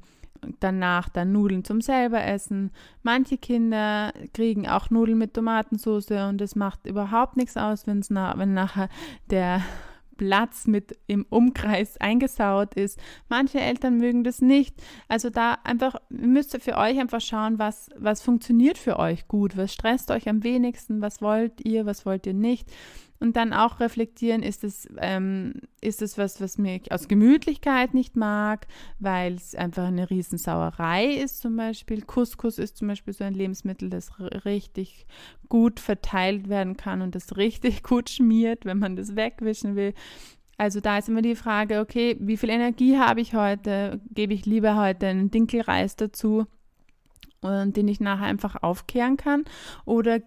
danach 0.61 1.09
dann 1.09 1.33
Nudeln 1.33 1.65
zum 1.65 1.81
selber 1.81 2.23
essen. 2.23 2.71
Manche 3.03 3.39
Kinder 3.39 4.13
kriegen 4.33 4.69
auch 4.69 4.91
Nudeln 4.91 5.19
mit 5.19 5.35
Tomatensauce 5.35 6.11
und 6.29 6.41
es 6.41 6.57
macht 6.57 6.87
überhaupt 6.87 7.37
nichts 7.37 7.57
aus, 7.57 7.87
wenn's 7.87 8.11
na, 8.11 8.37
wenn 8.37 8.55
nachher 8.55 8.89
der 9.31 9.63
Platz 10.17 10.67
mit 10.67 10.99
im 11.07 11.27
Umkreis 11.29 11.97
eingesaut 11.99 12.75
ist. 12.75 12.99
Manche 13.29 13.61
Eltern 13.61 13.99
mögen 13.99 14.25
das 14.25 14.41
nicht. 14.41 14.75
Also 15.09 15.31
da 15.31 15.59
einfach 15.65 15.97
müsst 16.09 16.55
ihr 16.55 16.61
für 16.61 16.77
euch 16.77 16.99
einfach 16.99 17.21
schauen, 17.21 17.59
was, 17.59 17.91
was 17.97 18.23
funktioniert 18.23 18.79
für 18.79 18.99
euch 18.99 19.29
gut, 19.29 19.57
was 19.57 19.73
stresst 19.73 20.11
euch 20.11 20.29
am 20.29 20.43
wenigsten, 20.43 21.01
was 21.01 21.23
wollt 21.23 21.65
ihr, 21.65 21.87
was 21.87 22.07
wollt 22.07 22.27
ihr 22.27 22.35
nicht 22.35 22.71
und 23.21 23.37
dann 23.37 23.53
auch 23.53 23.81
reflektieren, 23.81 24.43
ist 24.43 24.65
es, 24.65 24.89
ähm, 24.99 25.55
ist 25.81 26.03
es 26.03 26.19
was, 26.19 26.41
was 26.41 26.59
mir 26.59 26.81
aus 26.91 27.09
Gemütlichkeit 27.09 27.95
nicht 27.95 28.17
mag, 28.17 28.67
weil 28.99 29.35
es 29.35 29.55
einfach 29.55 29.87
eine 29.87 30.11
Riesensauerei 30.11 31.07
ist 31.07 31.41
zum 31.41 31.57
Beispiel. 31.57 32.03
Couscous 32.03 32.59
ist 32.59 32.77
zum 32.77 32.89
Beispiel 32.89 33.15
so 33.15 33.25
ein 33.25 33.35
Lebensmittel, 33.35 33.91
das 33.91 34.13
richtig 34.45 35.07
gut 35.49 35.81
verteilt 35.81 36.49
werden 36.49 36.77
kann 36.77 37.03
und 37.03 37.15
das 37.15 37.37
richtig 37.37 37.83
gut 37.83 38.11
schmiert, 38.11 38.65
wenn 38.65 38.79
man 38.79 38.97
das 38.97 39.17
wegwischen 39.17 39.77
will. 39.77 39.95
Also 40.59 40.81
da 40.81 40.99
ist 40.99 41.09
immer 41.09 41.23
die 41.23 41.37
Frage, 41.37 41.81
okay, 41.81 42.17
wie 42.19 42.37
viel 42.37 42.49
Energie 42.49 42.99
habe 42.99 43.21
ich 43.21 43.35
heute? 43.35 44.01
Gebe 44.11 44.33
ich 44.33 44.47
lieber 44.47 44.77
heute 44.77 45.07
einen 45.07 45.31
Dinkelreis 45.31 45.97
dazu? 45.97 46.47
Und 47.41 47.77
den 47.77 47.89
ich 47.89 48.01
nachher 48.01 48.27
einfach 48.27 48.63
aufkehren 48.63 49.17
kann? 49.17 49.45
Oder 49.85 50.21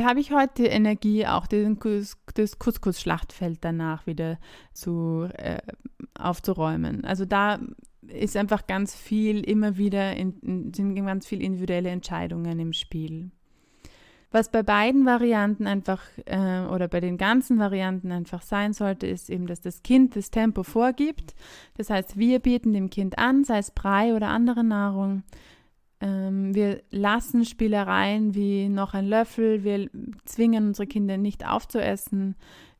habe 0.00 0.20
ich 0.20 0.32
heute 0.32 0.64
Energie, 0.66 1.26
auch 1.26 1.46
den, 1.46 1.78
das 2.34 2.58
Couscous-Schlachtfeld 2.58 3.58
danach 3.62 4.06
wieder 4.06 4.38
zu, 4.72 5.28
äh, 5.34 5.58
aufzuräumen? 6.18 7.04
Also 7.04 7.24
da 7.24 7.58
ist 8.08 8.36
einfach 8.36 8.66
ganz 8.66 8.94
viel, 8.94 9.40
immer 9.40 9.76
wieder, 9.76 10.16
in, 10.16 10.72
sind 10.74 10.94
ganz 10.94 11.26
viele 11.26 11.42
individuelle 11.42 11.90
Entscheidungen 11.90 12.58
im 12.58 12.72
Spiel. 12.72 13.30
Was 14.34 14.50
bei 14.50 14.64
beiden 14.64 15.06
Varianten 15.06 15.68
einfach 15.68 16.02
äh, 16.26 16.66
oder 16.66 16.88
bei 16.88 16.98
den 16.98 17.18
ganzen 17.18 17.60
Varianten 17.60 18.10
einfach 18.10 18.42
sein 18.42 18.72
sollte, 18.72 19.06
ist 19.06 19.30
eben, 19.30 19.46
dass 19.46 19.60
das 19.60 19.84
Kind 19.84 20.16
das 20.16 20.32
Tempo 20.32 20.64
vorgibt. 20.64 21.36
Das 21.76 21.88
heißt, 21.88 22.18
wir 22.18 22.40
bieten 22.40 22.72
dem 22.72 22.90
Kind 22.90 23.16
an, 23.16 23.44
sei 23.44 23.58
es 23.58 23.70
Brei 23.70 24.12
oder 24.12 24.30
andere 24.30 24.64
Nahrung, 24.64 25.22
ähm, 26.00 26.54
wir 26.54 26.82
lassen 26.90 27.44
Spielereien 27.44 28.34
wie 28.34 28.68
noch 28.68 28.94
ein 28.94 29.06
Löffel, 29.06 29.64
wir 29.64 29.88
zwingen 30.24 30.68
unsere 30.68 30.86
Kinder 30.86 31.16
nicht 31.16 31.46
aufzuessen, 31.46 32.36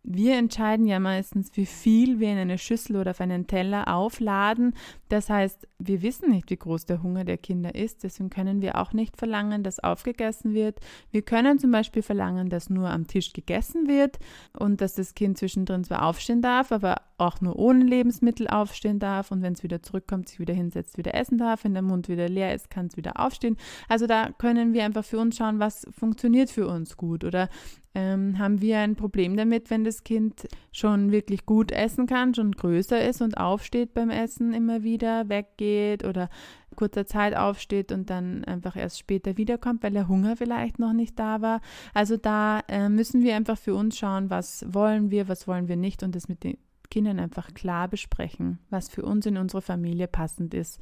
wir 0.06 0.36
entscheiden 0.36 0.86
ja 0.86 1.00
meistens, 1.00 1.50
wie 1.54 1.64
viel 1.64 2.20
wir 2.20 2.30
in 2.30 2.36
eine 2.36 2.58
Schüssel 2.58 2.96
oder 2.96 3.12
auf 3.12 3.22
einen 3.22 3.46
Teller 3.46 3.88
aufladen. 3.88 4.74
Das 5.08 5.30
heißt, 5.30 5.66
wir 5.78 6.02
wissen 6.02 6.30
nicht, 6.30 6.50
wie 6.50 6.58
groß 6.58 6.84
der 6.84 7.02
Hunger 7.02 7.24
der 7.24 7.38
Kinder 7.38 7.74
ist. 7.74 8.04
Deswegen 8.04 8.28
können 8.28 8.60
wir 8.60 8.78
auch 8.78 8.92
nicht 8.92 9.16
verlangen, 9.16 9.62
dass 9.62 9.80
aufgegessen 9.80 10.52
wird. 10.52 10.78
Wir 11.10 11.22
können 11.22 11.58
zum 11.58 11.70
Beispiel 11.70 12.02
verlangen, 12.02 12.50
dass 12.50 12.68
nur 12.68 12.90
am 12.90 13.06
Tisch 13.06 13.32
gegessen 13.32 13.88
wird 13.88 14.18
und 14.58 14.82
dass 14.82 14.94
das 14.94 15.14
Kind 15.14 15.38
zwischendrin 15.38 15.84
zwar 15.84 16.06
aufstehen 16.06 16.42
darf, 16.42 16.70
aber 16.70 16.96
auch 17.16 17.40
nur 17.40 17.58
ohne 17.58 17.84
Lebensmittel 17.84 18.46
aufstehen 18.46 18.98
darf. 18.98 19.30
Und 19.30 19.40
wenn 19.40 19.54
es 19.54 19.62
wieder 19.62 19.82
zurückkommt, 19.82 20.28
sich 20.28 20.38
wieder 20.38 20.54
hinsetzt, 20.54 20.98
wieder 20.98 21.14
essen 21.14 21.38
darf. 21.38 21.64
Wenn 21.64 21.72
der 21.72 21.82
Mund 21.82 22.10
wieder 22.10 22.28
leer 22.28 22.54
ist, 22.54 22.68
kann 22.68 22.86
es 22.88 22.98
wieder 22.98 23.18
aufstehen. 23.18 23.56
Also 23.88 24.06
da 24.06 24.32
können 24.32 24.74
wir 24.74 24.84
einfach 24.84 25.04
für 25.04 25.18
uns 25.18 25.38
schauen, 25.38 25.60
was 25.60 25.86
funktioniert 25.90 26.50
für 26.50 26.66
uns 26.66 26.98
gut. 26.98 27.24
Oder 27.24 27.48
ähm, 27.94 28.38
haben 28.38 28.60
wir 28.60 28.80
ein 28.80 28.96
Problem 28.96 29.36
damit, 29.36 29.70
wenn 29.70 29.84
das 29.84 30.02
Kind 30.02 30.48
schon 30.72 31.12
wirklich 31.12 31.46
gut 31.46 31.70
essen 31.70 32.06
kann, 32.06 32.34
schon 32.34 32.52
größer 32.52 33.06
ist 33.06 33.22
und 33.22 33.36
aufsteht 33.36 33.94
beim 33.94 34.10
Essen 34.10 34.52
immer 34.52 34.82
wieder, 34.82 35.28
weggeht 35.28 36.04
oder 36.04 36.28
kurzer 36.74 37.06
Zeit 37.06 37.36
aufsteht 37.36 37.92
und 37.92 38.10
dann 38.10 38.44
einfach 38.44 38.76
erst 38.76 38.98
später 38.98 39.36
wiederkommt, 39.36 39.82
weil 39.82 39.92
der 39.92 40.08
Hunger 40.08 40.36
vielleicht 40.36 40.78
noch 40.78 40.92
nicht 40.92 41.18
da 41.18 41.40
war. 41.40 41.60
Also 41.94 42.16
da 42.16 42.60
äh, 42.68 42.88
müssen 42.88 43.22
wir 43.22 43.36
einfach 43.36 43.58
für 43.58 43.74
uns 43.74 43.96
schauen, 43.96 44.28
was 44.28 44.64
wollen 44.68 45.10
wir, 45.10 45.28
was 45.28 45.46
wollen 45.46 45.68
wir 45.68 45.76
nicht 45.76 46.02
und 46.02 46.16
das 46.16 46.28
mit 46.28 46.42
den 46.42 46.58
Kindern 46.90 47.20
einfach 47.20 47.54
klar 47.54 47.88
besprechen, 47.88 48.58
was 48.70 48.88
für 48.88 49.02
uns 49.02 49.26
in 49.26 49.36
unserer 49.36 49.62
Familie 49.62 50.08
passend 50.08 50.52
ist 50.52 50.80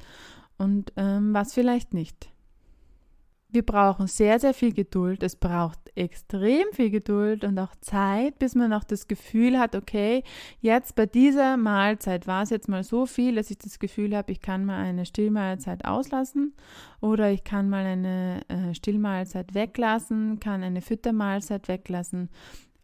und 0.57 0.91
ähm, 0.97 1.33
was 1.33 1.53
vielleicht 1.53 1.93
nicht. 1.93 2.32
Wir 3.53 3.63
brauchen 3.63 4.07
sehr, 4.07 4.39
sehr 4.39 4.55
viel 4.55 4.73
Geduld. 4.73 5.21
Es 5.21 5.35
braucht 5.35 5.77
extrem 5.93 6.65
viel 6.71 6.89
Geduld 6.89 7.43
und 7.43 7.59
auch 7.59 7.75
Zeit, 7.81 8.39
bis 8.39 8.55
man 8.55 8.73
auch 8.73 8.83
das 8.83 9.07
Gefühl 9.07 9.59
hat, 9.59 9.75
okay, 9.75 10.23
jetzt 10.59 10.95
bei 10.95 11.05
dieser 11.05 11.55
Mahlzeit 11.55 12.25
war 12.25 12.41
es 12.41 12.49
jetzt 12.49 12.67
mal 12.67 12.83
so 12.83 13.05
viel, 13.05 13.35
dass 13.35 13.51
ich 13.51 13.59
das 13.59 13.77
Gefühl 13.77 14.17
habe, 14.17 14.31
ich 14.31 14.41
kann 14.41 14.65
mal 14.65 14.83
eine 14.83 15.05
Stillmahlzeit 15.05 15.85
auslassen 15.85 16.55
oder 16.99 17.29
ich 17.29 17.43
kann 17.43 17.69
mal 17.69 17.85
eine 17.85 18.41
äh, 18.47 18.73
Stillmahlzeit 18.73 19.53
weglassen, 19.53 20.39
kann 20.39 20.63
eine 20.63 20.81
Füttermahlzeit 20.81 21.67
weglassen 21.67 22.29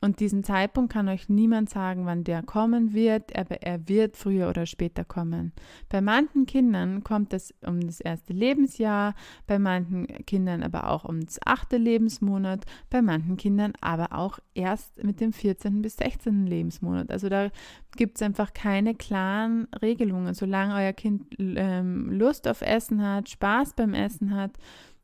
und 0.01 0.21
diesen 0.21 0.43
Zeitpunkt 0.45 0.93
kann 0.93 1.09
euch 1.09 1.27
niemand 1.27 1.69
sagen, 1.69 2.05
wann 2.05 2.23
der 2.23 2.41
kommen 2.41 2.93
wird, 2.93 3.37
aber 3.37 3.61
er 3.63 3.89
wird 3.89 4.15
früher 4.15 4.49
oder 4.49 4.65
später 4.65 5.03
kommen. 5.03 5.51
Bei 5.89 5.99
manchen 5.99 6.45
Kindern 6.45 7.03
kommt 7.03 7.33
es 7.33 7.53
um 7.65 7.81
das 7.81 7.99
erste 7.99 8.31
Lebensjahr, 8.31 9.13
bei 9.45 9.59
manchen 9.59 10.07
Kindern 10.25 10.63
aber 10.63 10.89
auch 10.89 11.03
um 11.03 11.19
das 11.19 11.39
achte 11.45 11.75
Lebensmonat, 11.75 12.65
bei 12.89 13.01
manchen 13.01 13.35
Kindern 13.35 13.73
aber 13.81 14.13
auch 14.13 14.39
erst 14.53 15.03
mit 15.03 15.19
dem 15.19 15.33
14. 15.33 15.81
bis 15.81 15.97
16. 15.97 16.47
Lebensmonat. 16.47 17.11
Also 17.11 17.27
da 17.27 17.49
gibt 17.97 18.15
es 18.15 18.21
einfach 18.21 18.53
keine 18.53 18.95
klaren 18.95 19.67
Regelungen. 19.81 20.33
Solange 20.33 20.75
euer 20.75 20.93
Kind 20.93 21.25
ähm, 21.37 22.09
Lust 22.11 22.47
auf 22.47 22.61
Essen 22.61 23.05
hat, 23.05 23.27
Spaß 23.27 23.73
beim 23.73 23.93
Essen 23.93 24.33
hat, 24.33 24.51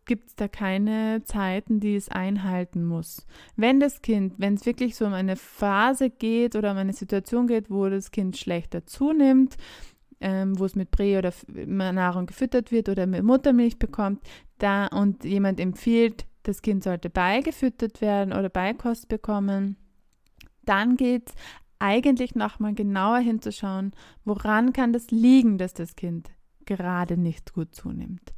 gibt 0.06 0.30
es 0.30 0.36
da 0.36 0.48
keine 0.48 1.24
Zeiten, 1.24 1.80
die 1.80 1.96
es 1.96 2.10
einhalten 2.10 2.86
muss. 2.86 3.26
Wenn 3.56 3.80
das 3.80 4.02
Kind, 4.02 4.36
wenn 4.38 4.54
es 4.54 4.66
wirklich 4.66 4.96
so 4.96 5.06
um 5.06 5.14
eine 5.14 5.36
Phase 5.36 6.10
geht 6.10 6.56
oder 6.56 6.72
um 6.72 6.78
eine 6.78 6.94
Situation 6.94 7.48
geht, 7.48 7.70
wo 7.70 7.90
das 7.90 8.12
Kind 8.12 8.38
schlechter 8.38 8.86
zunimmt, 8.86 9.58
ähm, 10.22 10.58
wo 10.58 10.66
es 10.66 10.76
mit 10.76 10.92
Brä 10.92 11.18
oder 11.18 11.34
Nahrung 11.48 12.26
gefüttert 12.26 12.72
wird 12.72 12.90
oder 12.90 13.08
mit 13.08 13.24
Muttermilch 13.24 13.80
bekommt, 13.80 14.22
da 14.58 14.88
und 14.88 15.24
jemand 15.24 15.60
empfiehlt, 15.60 16.26
das 16.44 16.62
Kind 16.62 16.84
sollte 16.84 17.10
beigefüttert 17.10 18.02
werden 18.02 18.34
oder 18.34 18.50
Beikost 18.50 19.08
bekommen, 19.08 19.78
dann 20.64 20.96
geht 20.96 21.30
es 21.30 21.36
eigentlich 21.80 22.36
nochmal 22.36 22.74
genauer 22.74 23.20
hinzuschauen, 23.20 23.92
woran 24.24 24.74
kann 24.74 24.94
das 24.94 25.12
liegen, 25.12 25.58
dass 25.58 25.74
das 25.74 25.96
Kind 25.96 26.30
gerade 26.66 27.18
nicht 27.18 27.54
gut 27.54 27.76
zunimmt. 27.76 28.34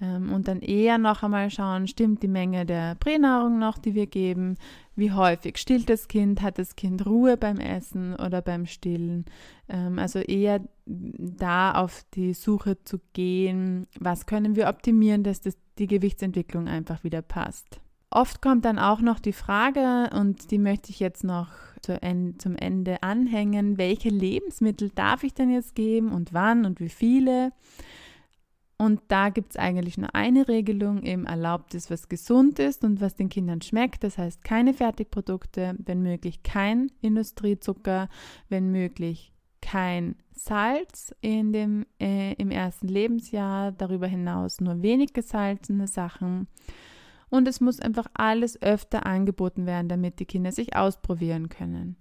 Ähm, 0.00 0.32
und 0.32 0.48
dann 0.48 0.60
eher 0.60 0.98
noch 0.98 1.22
einmal 1.22 1.50
schauen, 1.50 1.88
stimmt 1.88 2.22
die 2.22 2.28
Menge 2.28 2.66
der 2.66 2.96
Pränahrung 2.96 3.58
noch, 3.58 3.78
die 3.78 3.94
wir 3.94 4.06
geben? 4.06 4.56
Wie 4.94 5.12
häufig 5.12 5.58
stillt 5.58 5.88
das 5.88 6.08
Kind? 6.08 6.42
Hat 6.42 6.58
das 6.58 6.76
Kind 6.76 7.06
Ruhe 7.06 7.36
beim 7.36 7.58
Essen 7.58 8.14
oder 8.14 8.42
beim 8.42 8.66
Stillen? 8.66 9.24
Ähm, 9.68 9.98
also 9.98 10.18
eher 10.18 10.60
da 10.84 11.72
auf 11.72 12.04
die 12.14 12.34
Suche 12.34 12.82
zu 12.84 13.00
gehen, 13.12 13.86
was 13.98 14.26
können 14.26 14.54
wir 14.54 14.68
optimieren, 14.68 15.22
dass 15.22 15.40
das, 15.40 15.56
die 15.78 15.86
Gewichtsentwicklung 15.86 16.68
einfach 16.68 17.02
wieder 17.02 17.22
passt. 17.22 17.80
Oft 18.10 18.40
kommt 18.40 18.64
dann 18.64 18.78
auch 18.78 19.00
noch 19.00 19.18
die 19.18 19.32
Frage, 19.32 20.10
und 20.14 20.50
die 20.50 20.58
möchte 20.58 20.90
ich 20.90 21.00
jetzt 21.00 21.24
noch 21.24 21.48
zum 21.82 22.56
Ende 22.56 23.02
anhängen, 23.02 23.78
welche 23.78 24.08
Lebensmittel 24.08 24.90
darf 24.90 25.22
ich 25.22 25.34
denn 25.34 25.50
jetzt 25.50 25.74
geben 25.74 26.12
und 26.12 26.32
wann 26.32 26.64
und 26.64 26.80
wie 26.80 26.88
viele? 26.88 27.52
Und 28.78 29.00
da 29.08 29.30
gibt 29.30 29.52
es 29.52 29.56
eigentlich 29.56 29.96
nur 29.96 30.14
eine 30.14 30.48
Regelung, 30.48 31.02
eben 31.02 31.24
erlaubt 31.24 31.74
ist, 31.74 31.90
was 31.90 32.08
gesund 32.08 32.58
ist 32.58 32.84
und 32.84 33.00
was 33.00 33.14
den 33.14 33.30
Kindern 33.30 33.62
schmeckt. 33.62 34.04
Das 34.04 34.18
heißt 34.18 34.44
keine 34.44 34.74
Fertigprodukte, 34.74 35.76
wenn 35.78 36.02
möglich 36.02 36.42
kein 36.42 36.92
Industriezucker, 37.00 38.10
wenn 38.50 38.70
möglich 38.70 39.32
kein 39.62 40.16
Salz 40.32 41.14
in 41.22 41.52
dem, 41.52 41.86
äh, 41.98 42.34
im 42.34 42.50
ersten 42.50 42.88
Lebensjahr, 42.88 43.72
darüber 43.72 44.06
hinaus 44.06 44.60
nur 44.60 44.82
wenig 44.82 45.14
gesalzene 45.14 45.86
Sachen. 45.86 46.46
Und 47.30 47.48
es 47.48 47.60
muss 47.60 47.80
einfach 47.80 48.06
alles 48.14 48.60
öfter 48.62 49.06
angeboten 49.06 49.66
werden, 49.66 49.88
damit 49.88 50.20
die 50.20 50.26
Kinder 50.26 50.52
sich 50.52 50.76
ausprobieren 50.76 51.48
können. 51.48 51.96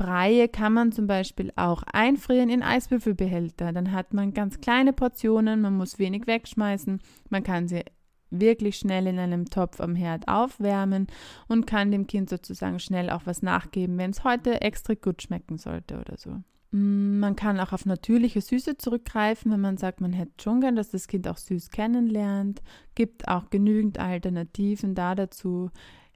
Breie 0.00 0.48
kann 0.48 0.72
man 0.72 0.92
zum 0.92 1.06
Beispiel 1.06 1.52
auch 1.56 1.82
einfrieren 1.82 2.48
in 2.48 2.62
Eiswürfelbehälter. 2.62 3.70
Dann 3.74 3.92
hat 3.92 4.14
man 4.14 4.32
ganz 4.32 4.58
kleine 4.62 4.94
Portionen, 4.94 5.60
man 5.60 5.76
muss 5.76 5.98
wenig 5.98 6.26
wegschmeißen, 6.26 7.02
man 7.28 7.42
kann 7.42 7.68
sie 7.68 7.84
wirklich 8.30 8.76
schnell 8.76 9.06
in 9.06 9.18
einem 9.18 9.50
Topf 9.50 9.78
am 9.78 9.94
Herd 9.94 10.26
aufwärmen 10.26 11.06
und 11.48 11.66
kann 11.66 11.90
dem 11.90 12.06
Kind 12.06 12.30
sozusagen 12.30 12.78
schnell 12.78 13.10
auch 13.10 13.26
was 13.26 13.42
nachgeben, 13.42 13.98
wenn 13.98 14.12
es 14.12 14.24
heute 14.24 14.62
extra 14.62 14.94
gut 14.94 15.20
schmecken 15.20 15.58
sollte 15.58 16.00
oder 16.00 16.16
so. 16.16 16.30
Mm, 16.70 17.18
man 17.18 17.36
kann 17.36 17.60
auch 17.60 17.74
auf 17.74 17.84
natürliche 17.84 18.40
Süße 18.40 18.78
zurückgreifen, 18.78 19.52
wenn 19.52 19.60
man 19.60 19.76
sagt, 19.76 20.00
man 20.00 20.14
hätte 20.14 20.32
schon 20.40 20.62
gern, 20.62 20.76
dass 20.76 20.88
das 20.88 21.08
Kind 21.08 21.28
auch 21.28 21.36
süß 21.36 21.68
kennenlernt. 21.68 22.62
Gibt 22.94 23.28
auch 23.28 23.50
genügend 23.50 23.98
Alternativen 23.98 24.94
da 24.94 25.14
dazu. 25.14 25.70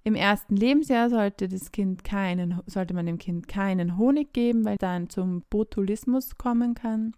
Im 0.07 0.15
ersten 0.15 0.55
Lebensjahr 0.55 1.09
sollte, 1.09 1.49
das 1.49 1.73
kind 1.73 2.05
keinen, 2.05 2.61
sollte 2.67 2.93
man 2.93 3.07
dem 3.07 3.17
Kind 3.17 3.49
keinen 3.49 3.97
Honig 3.97 4.35
geben, 4.35 4.67
weil 4.67 4.77
dann 4.77 5.09
zum 5.09 5.43
Botulismus 5.49 6.37
kommen 6.37 6.75
kann. 6.75 7.15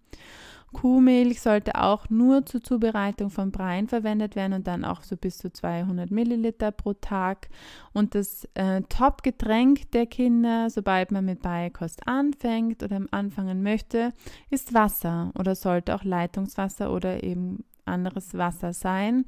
Kuhmilch 0.72 1.40
sollte 1.40 1.76
auch 1.76 2.10
nur 2.10 2.44
zur 2.44 2.62
Zubereitung 2.62 3.30
von 3.30 3.50
Breien 3.50 3.88
verwendet 3.88 4.36
werden 4.36 4.52
und 4.52 4.66
dann 4.66 4.84
auch 4.84 5.02
so 5.02 5.16
bis 5.16 5.38
zu 5.38 5.50
200 5.50 6.10
Milliliter 6.10 6.70
pro 6.70 6.92
Tag. 6.92 7.48
Und 7.92 8.14
das 8.14 8.46
äh, 8.54 8.82
Top-Getränk 8.88 9.90
der 9.92 10.06
Kinder, 10.06 10.68
sobald 10.70 11.12
man 11.12 11.24
mit 11.24 11.42
Beikost 11.42 12.06
anfängt 12.06 12.82
oder 12.82 13.00
anfangen 13.10 13.62
möchte, 13.62 14.12
ist 14.50 14.74
Wasser 14.74 15.32
oder 15.38 15.54
sollte 15.54 15.94
auch 15.94 16.04
Leitungswasser 16.04 16.92
oder 16.92 17.24
eben 17.24 17.64
anderes 17.86 18.34
Wasser 18.34 18.72
sein. 18.72 19.24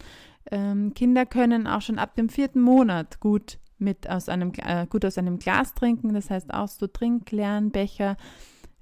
Ähm, 0.51 0.95
Kinder 0.95 1.27
können 1.27 1.67
auch 1.67 1.83
schon 1.83 1.99
ab 1.99 2.15
dem 2.15 2.29
vierten 2.29 2.61
Monat 2.61 3.21
gut 3.21 3.59
mit 3.79 4.09
aus 4.09 4.29
einem 4.29 4.53
äh, 4.57 4.87
gut 4.87 5.05
aus 5.05 5.19
einem 5.19 5.39
Glas 5.39 5.75
trinken. 5.75 6.15
Das 6.15 6.31
heißt 6.31 6.53
auch 6.53 6.69
so 6.69 6.87
Trinkleeren, 6.87 7.71
Becher 7.71 8.17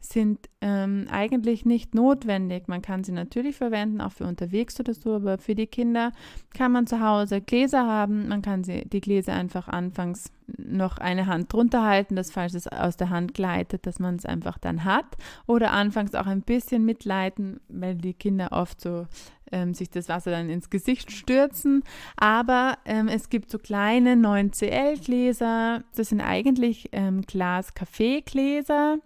sind 0.01 0.49
ähm, 0.61 1.07
eigentlich 1.11 1.65
nicht 1.65 1.95
notwendig. 1.95 2.69
Man 2.69 2.83
kann 2.83 3.05
sie 3.05 3.13
natürlich 3.13 3.57
verwenden, 3.57 4.01
auch 4.01 4.13
für 4.13 4.25
unterwegs 4.25 4.79
oder 4.79 4.95
so, 4.95 5.17
aber 5.17 5.39
für 5.39 5.55
die 5.55 5.67
Kinder 5.67 6.13
kann 6.55 6.73
man 6.73 6.87
zu 6.87 7.01
Hause 7.01 7.41
Gläser 7.41 7.87
haben. 7.87 8.29
Man 8.29 8.43
kann 8.43 8.65
sie, 8.65 8.85
die 8.87 9.01
Gläser 9.01 9.33
einfach 9.33 9.69
anfangs 9.69 10.33
noch 10.57 10.99
eine 10.99 11.27
Hand 11.27 11.53
drunter 11.53 11.83
halten, 11.83 12.15
dass 12.15 12.31
falls 12.31 12.55
es 12.55 12.69
aus 12.69 12.97
der 12.97 13.11
Hand 13.11 13.35
gleitet, 13.35 13.87
dass 13.87 13.99
man 13.99 14.17
es 14.17 14.25
einfach 14.25 14.59
dann 14.59 14.85
hat. 14.85 15.17
Oder 15.47 15.73
anfangs 15.73 16.15
auch 16.15 16.27
ein 16.27 16.43
bisschen 16.43 16.85
mitleiten, 16.85 17.61
weil 17.69 17.97
die 17.97 18.15
Kinder 18.15 18.53
oft 18.53 18.81
so 18.81 19.07
ähm, 19.53 19.75
sich 19.75 19.91
das 19.91 20.09
Wasser 20.09 20.31
dann 20.31 20.51
ins 20.51 20.71
Gesicht 20.71 21.13
stürzen. 21.13 21.83
Aber 22.17 22.79
ähm, 22.85 23.09
es 23.09 23.29
gibt 23.29 23.51
so 23.51 23.59
kleine 23.59 24.15
9CL-Gläser. 24.15 25.85
Das 25.95 26.09
sind 26.09 26.21
eigentlich 26.21 26.89
ähm, 26.93 27.23
Glas-Kaffee-Gläser 27.23 28.99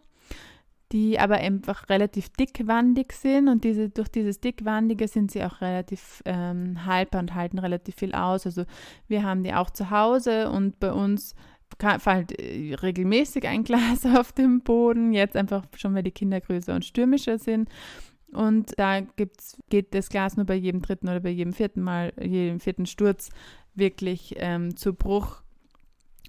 die 0.92 1.20
aber 1.20 1.36
einfach 1.36 1.88
relativ 1.88 2.30
dickwandig 2.30 3.12
sind 3.12 3.48
und 3.48 3.62
diese, 3.62 3.90
durch 3.90 4.08
dieses 4.08 4.40
dickwandige 4.40 5.06
sind 5.06 5.30
sie 5.30 5.44
auch 5.44 5.60
relativ 5.60 6.22
ähm, 6.24 6.84
haltbar 6.84 7.20
und 7.20 7.34
halten 7.34 7.58
relativ 7.58 7.94
viel 7.94 8.12
aus. 8.12 8.44
Also 8.44 8.64
wir 9.06 9.22
haben 9.22 9.44
die 9.44 9.54
auch 9.54 9.70
zu 9.70 9.90
Hause 9.90 10.50
und 10.50 10.80
bei 10.80 10.92
uns 10.92 11.34
fällt 11.98 12.32
äh, 12.32 12.74
regelmäßig 12.74 13.46
ein 13.46 13.62
Glas 13.64 14.04
auf 14.04 14.32
den 14.32 14.62
Boden, 14.62 15.12
jetzt 15.12 15.36
einfach 15.36 15.64
schon, 15.76 15.94
weil 15.94 16.02
die 16.02 16.10
Kinder 16.10 16.40
größer 16.40 16.74
und 16.74 16.84
stürmischer 16.84 17.38
sind. 17.38 17.68
Und 18.32 18.78
da 18.78 19.00
gibt's, 19.00 19.56
geht 19.70 19.94
das 19.94 20.08
Glas 20.08 20.36
nur 20.36 20.46
bei 20.46 20.54
jedem 20.54 20.82
dritten 20.82 21.08
oder 21.08 21.20
bei 21.20 21.30
jedem 21.30 21.52
vierten 21.52 21.80
Mal, 21.80 22.12
jedem 22.20 22.60
vierten 22.60 22.86
Sturz 22.86 23.30
wirklich 23.74 24.34
ähm, 24.36 24.76
zu 24.76 24.94
Bruch 24.94 25.42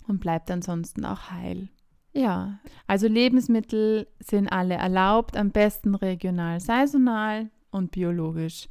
und 0.07 0.19
bleibt 0.19 0.49
ansonsten 0.49 1.05
auch 1.05 1.31
heil. 1.31 1.69
Ja, 2.13 2.59
also 2.87 3.07
Lebensmittel 3.07 4.07
sind 4.19 4.47
alle 4.49 4.75
erlaubt, 4.75 5.37
am 5.37 5.51
besten 5.51 5.95
regional, 5.95 6.59
saisonal 6.59 7.49
und 7.71 7.91
biologisch. 7.91 8.67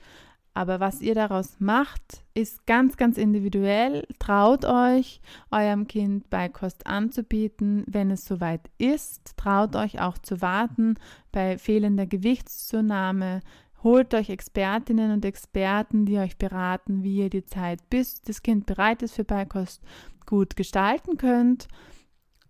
Aber 0.53 0.81
was 0.81 1.01
ihr 1.01 1.15
daraus 1.15 1.61
macht, 1.61 2.25
ist 2.35 2.67
ganz, 2.67 2.97
ganz 2.97 3.19
individuell. 3.19 4.07
Traut 4.19 4.65
euch, 4.65 5.21
eurem 5.51 5.87
Kind 5.87 6.29
Beikost 6.29 6.87
anzubieten, 6.87 7.85
wenn 7.87 8.11
es 8.11 8.25
soweit 8.25 8.69
ist. 8.77 9.37
Traut 9.37 9.77
euch 9.77 10.01
auch 10.01 10.19
zu 10.19 10.43
warten 10.43 10.97
bei 11.31 11.57
fehlender 11.57 12.07
Gewichtszunahme. 12.07 13.41
Holt 13.83 14.13
euch 14.13 14.29
Expertinnen 14.29 15.13
und 15.13 15.25
Experten, 15.25 16.05
die 16.05 16.19
euch 16.19 16.37
beraten, 16.37 17.03
wie 17.03 17.17
ihr 17.17 17.31
die 17.31 17.47
Zeit, 17.47 17.89
bis 17.89 18.21
das 18.21 18.43
Kind 18.43 18.67
bereit 18.67 19.03
ist 19.03 19.15
für 19.15 19.25
Beikost, 19.25 19.83
gut 20.27 20.57
gestalten 20.57 21.17
könnt. 21.17 21.69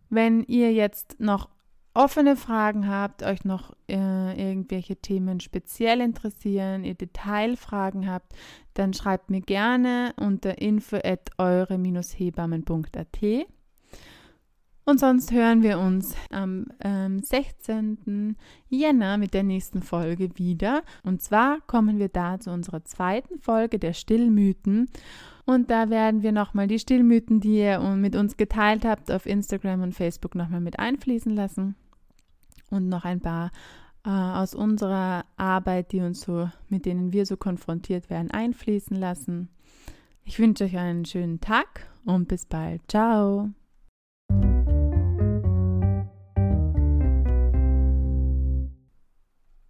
Wenn 0.08 0.42
ihr 0.44 0.72
jetzt 0.72 1.20
noch 1.20 1.48
offene 1.94 2.36
Fragen 2.36 2.88
habt, 2.88 3.22
euch 3.22 3.44
noch 3.44 3.72
äh, 3.88 4.50
irgendwelche 4.50 4.96
Themen 4.96 5.40
speziell 5.40 6.00
interessieren, 6.00 6.84
ihr 6.84 6.94
Detailfragen 6.94 8.10
habt, 8.10 8.32
dann 8.74 8.94
schreibt 8.94 9.30
mir 9.30 9.40
gerne 9.40 10.14
unter 10.16 10.60
info 10.60 10.96
at 10.96 11.30
eure-hebammen.at. 11.38 13.18
Und 14.84 14.98
sonst 14.98 15.30
hören 15.30 15.62
wir 15.62 15.78
uns 15.78 16.16
am 16.30 16.66
ähm, 16.82 17.20
16. 17.20 18.36
Jänner 18.68 19.18
mit 19.18 19.34
der 19.34 19.42
nächsten 19.42 19.82
Folge 19.82 20.30
wieder. 20.36 20.82
Und 21.04 21.22
zwar 21.22 21.60
kommen 21.66 21.98
wir 21.98 22.08
da 22.08 22.40
zu 22.40 22.50
unserer 22.50 22.84
zweiten 22.84 23.38
Folge 23.38 23.78
der 23.78 23.92
Stillmythen. 23.92 24.88
Und 25.50 25.68
da 25.68 25.90
werden 25.90 26.22
wir 26.22 26.30
nochmal 26.30 26.68
die 26.68 26.78
Stillmythen, 26.78 27.40
die 27.40 27.58
ihr 27.58 27.80
mit 27.80 28.14
uns 28.14 28.36
geteilt 28.36 28.84
habt, 28.84 29.10
auf 29.10 29.26
Instagram 29.26 29.82
und 29.82 29.96
Facebook 29.96 30.36
nochmal 30.36 30.60
mit 30.60 30.78
einfließen 30.78 31.34
lassen. 31.34 31.74
Und 32.70 32.88
noch 32.88 33.04
ein 33.04 33.20
paar 33.20 33.50
äh, 34.06 34.10
aus 34.10 34.54
unserer 34.54 35.24
Arbeit, 35.36 35.90
die 35.90 36.02
uns 36.02 36.20
so, 36.20 36.48
mit 36.68 36.86
denen 36.86 37.12
wir 37.12 37.26
so 37.26 37.36
konfrontiert 37.36 38.10
werden, 38.10 38.30
einfließen 38.30 38.96
lassen. 38.96 39.48
Ich 40.24 40.38
wünsche 40.38 40.66
euch 40.66 40.78
einen 40.78 41.04
schönen 41.04 41.40
Tag 41.40 41.84
und 42.04 42.28
bis 42.28 42.46
bald. 42.46 42.82
Ciao. 42.86 43.50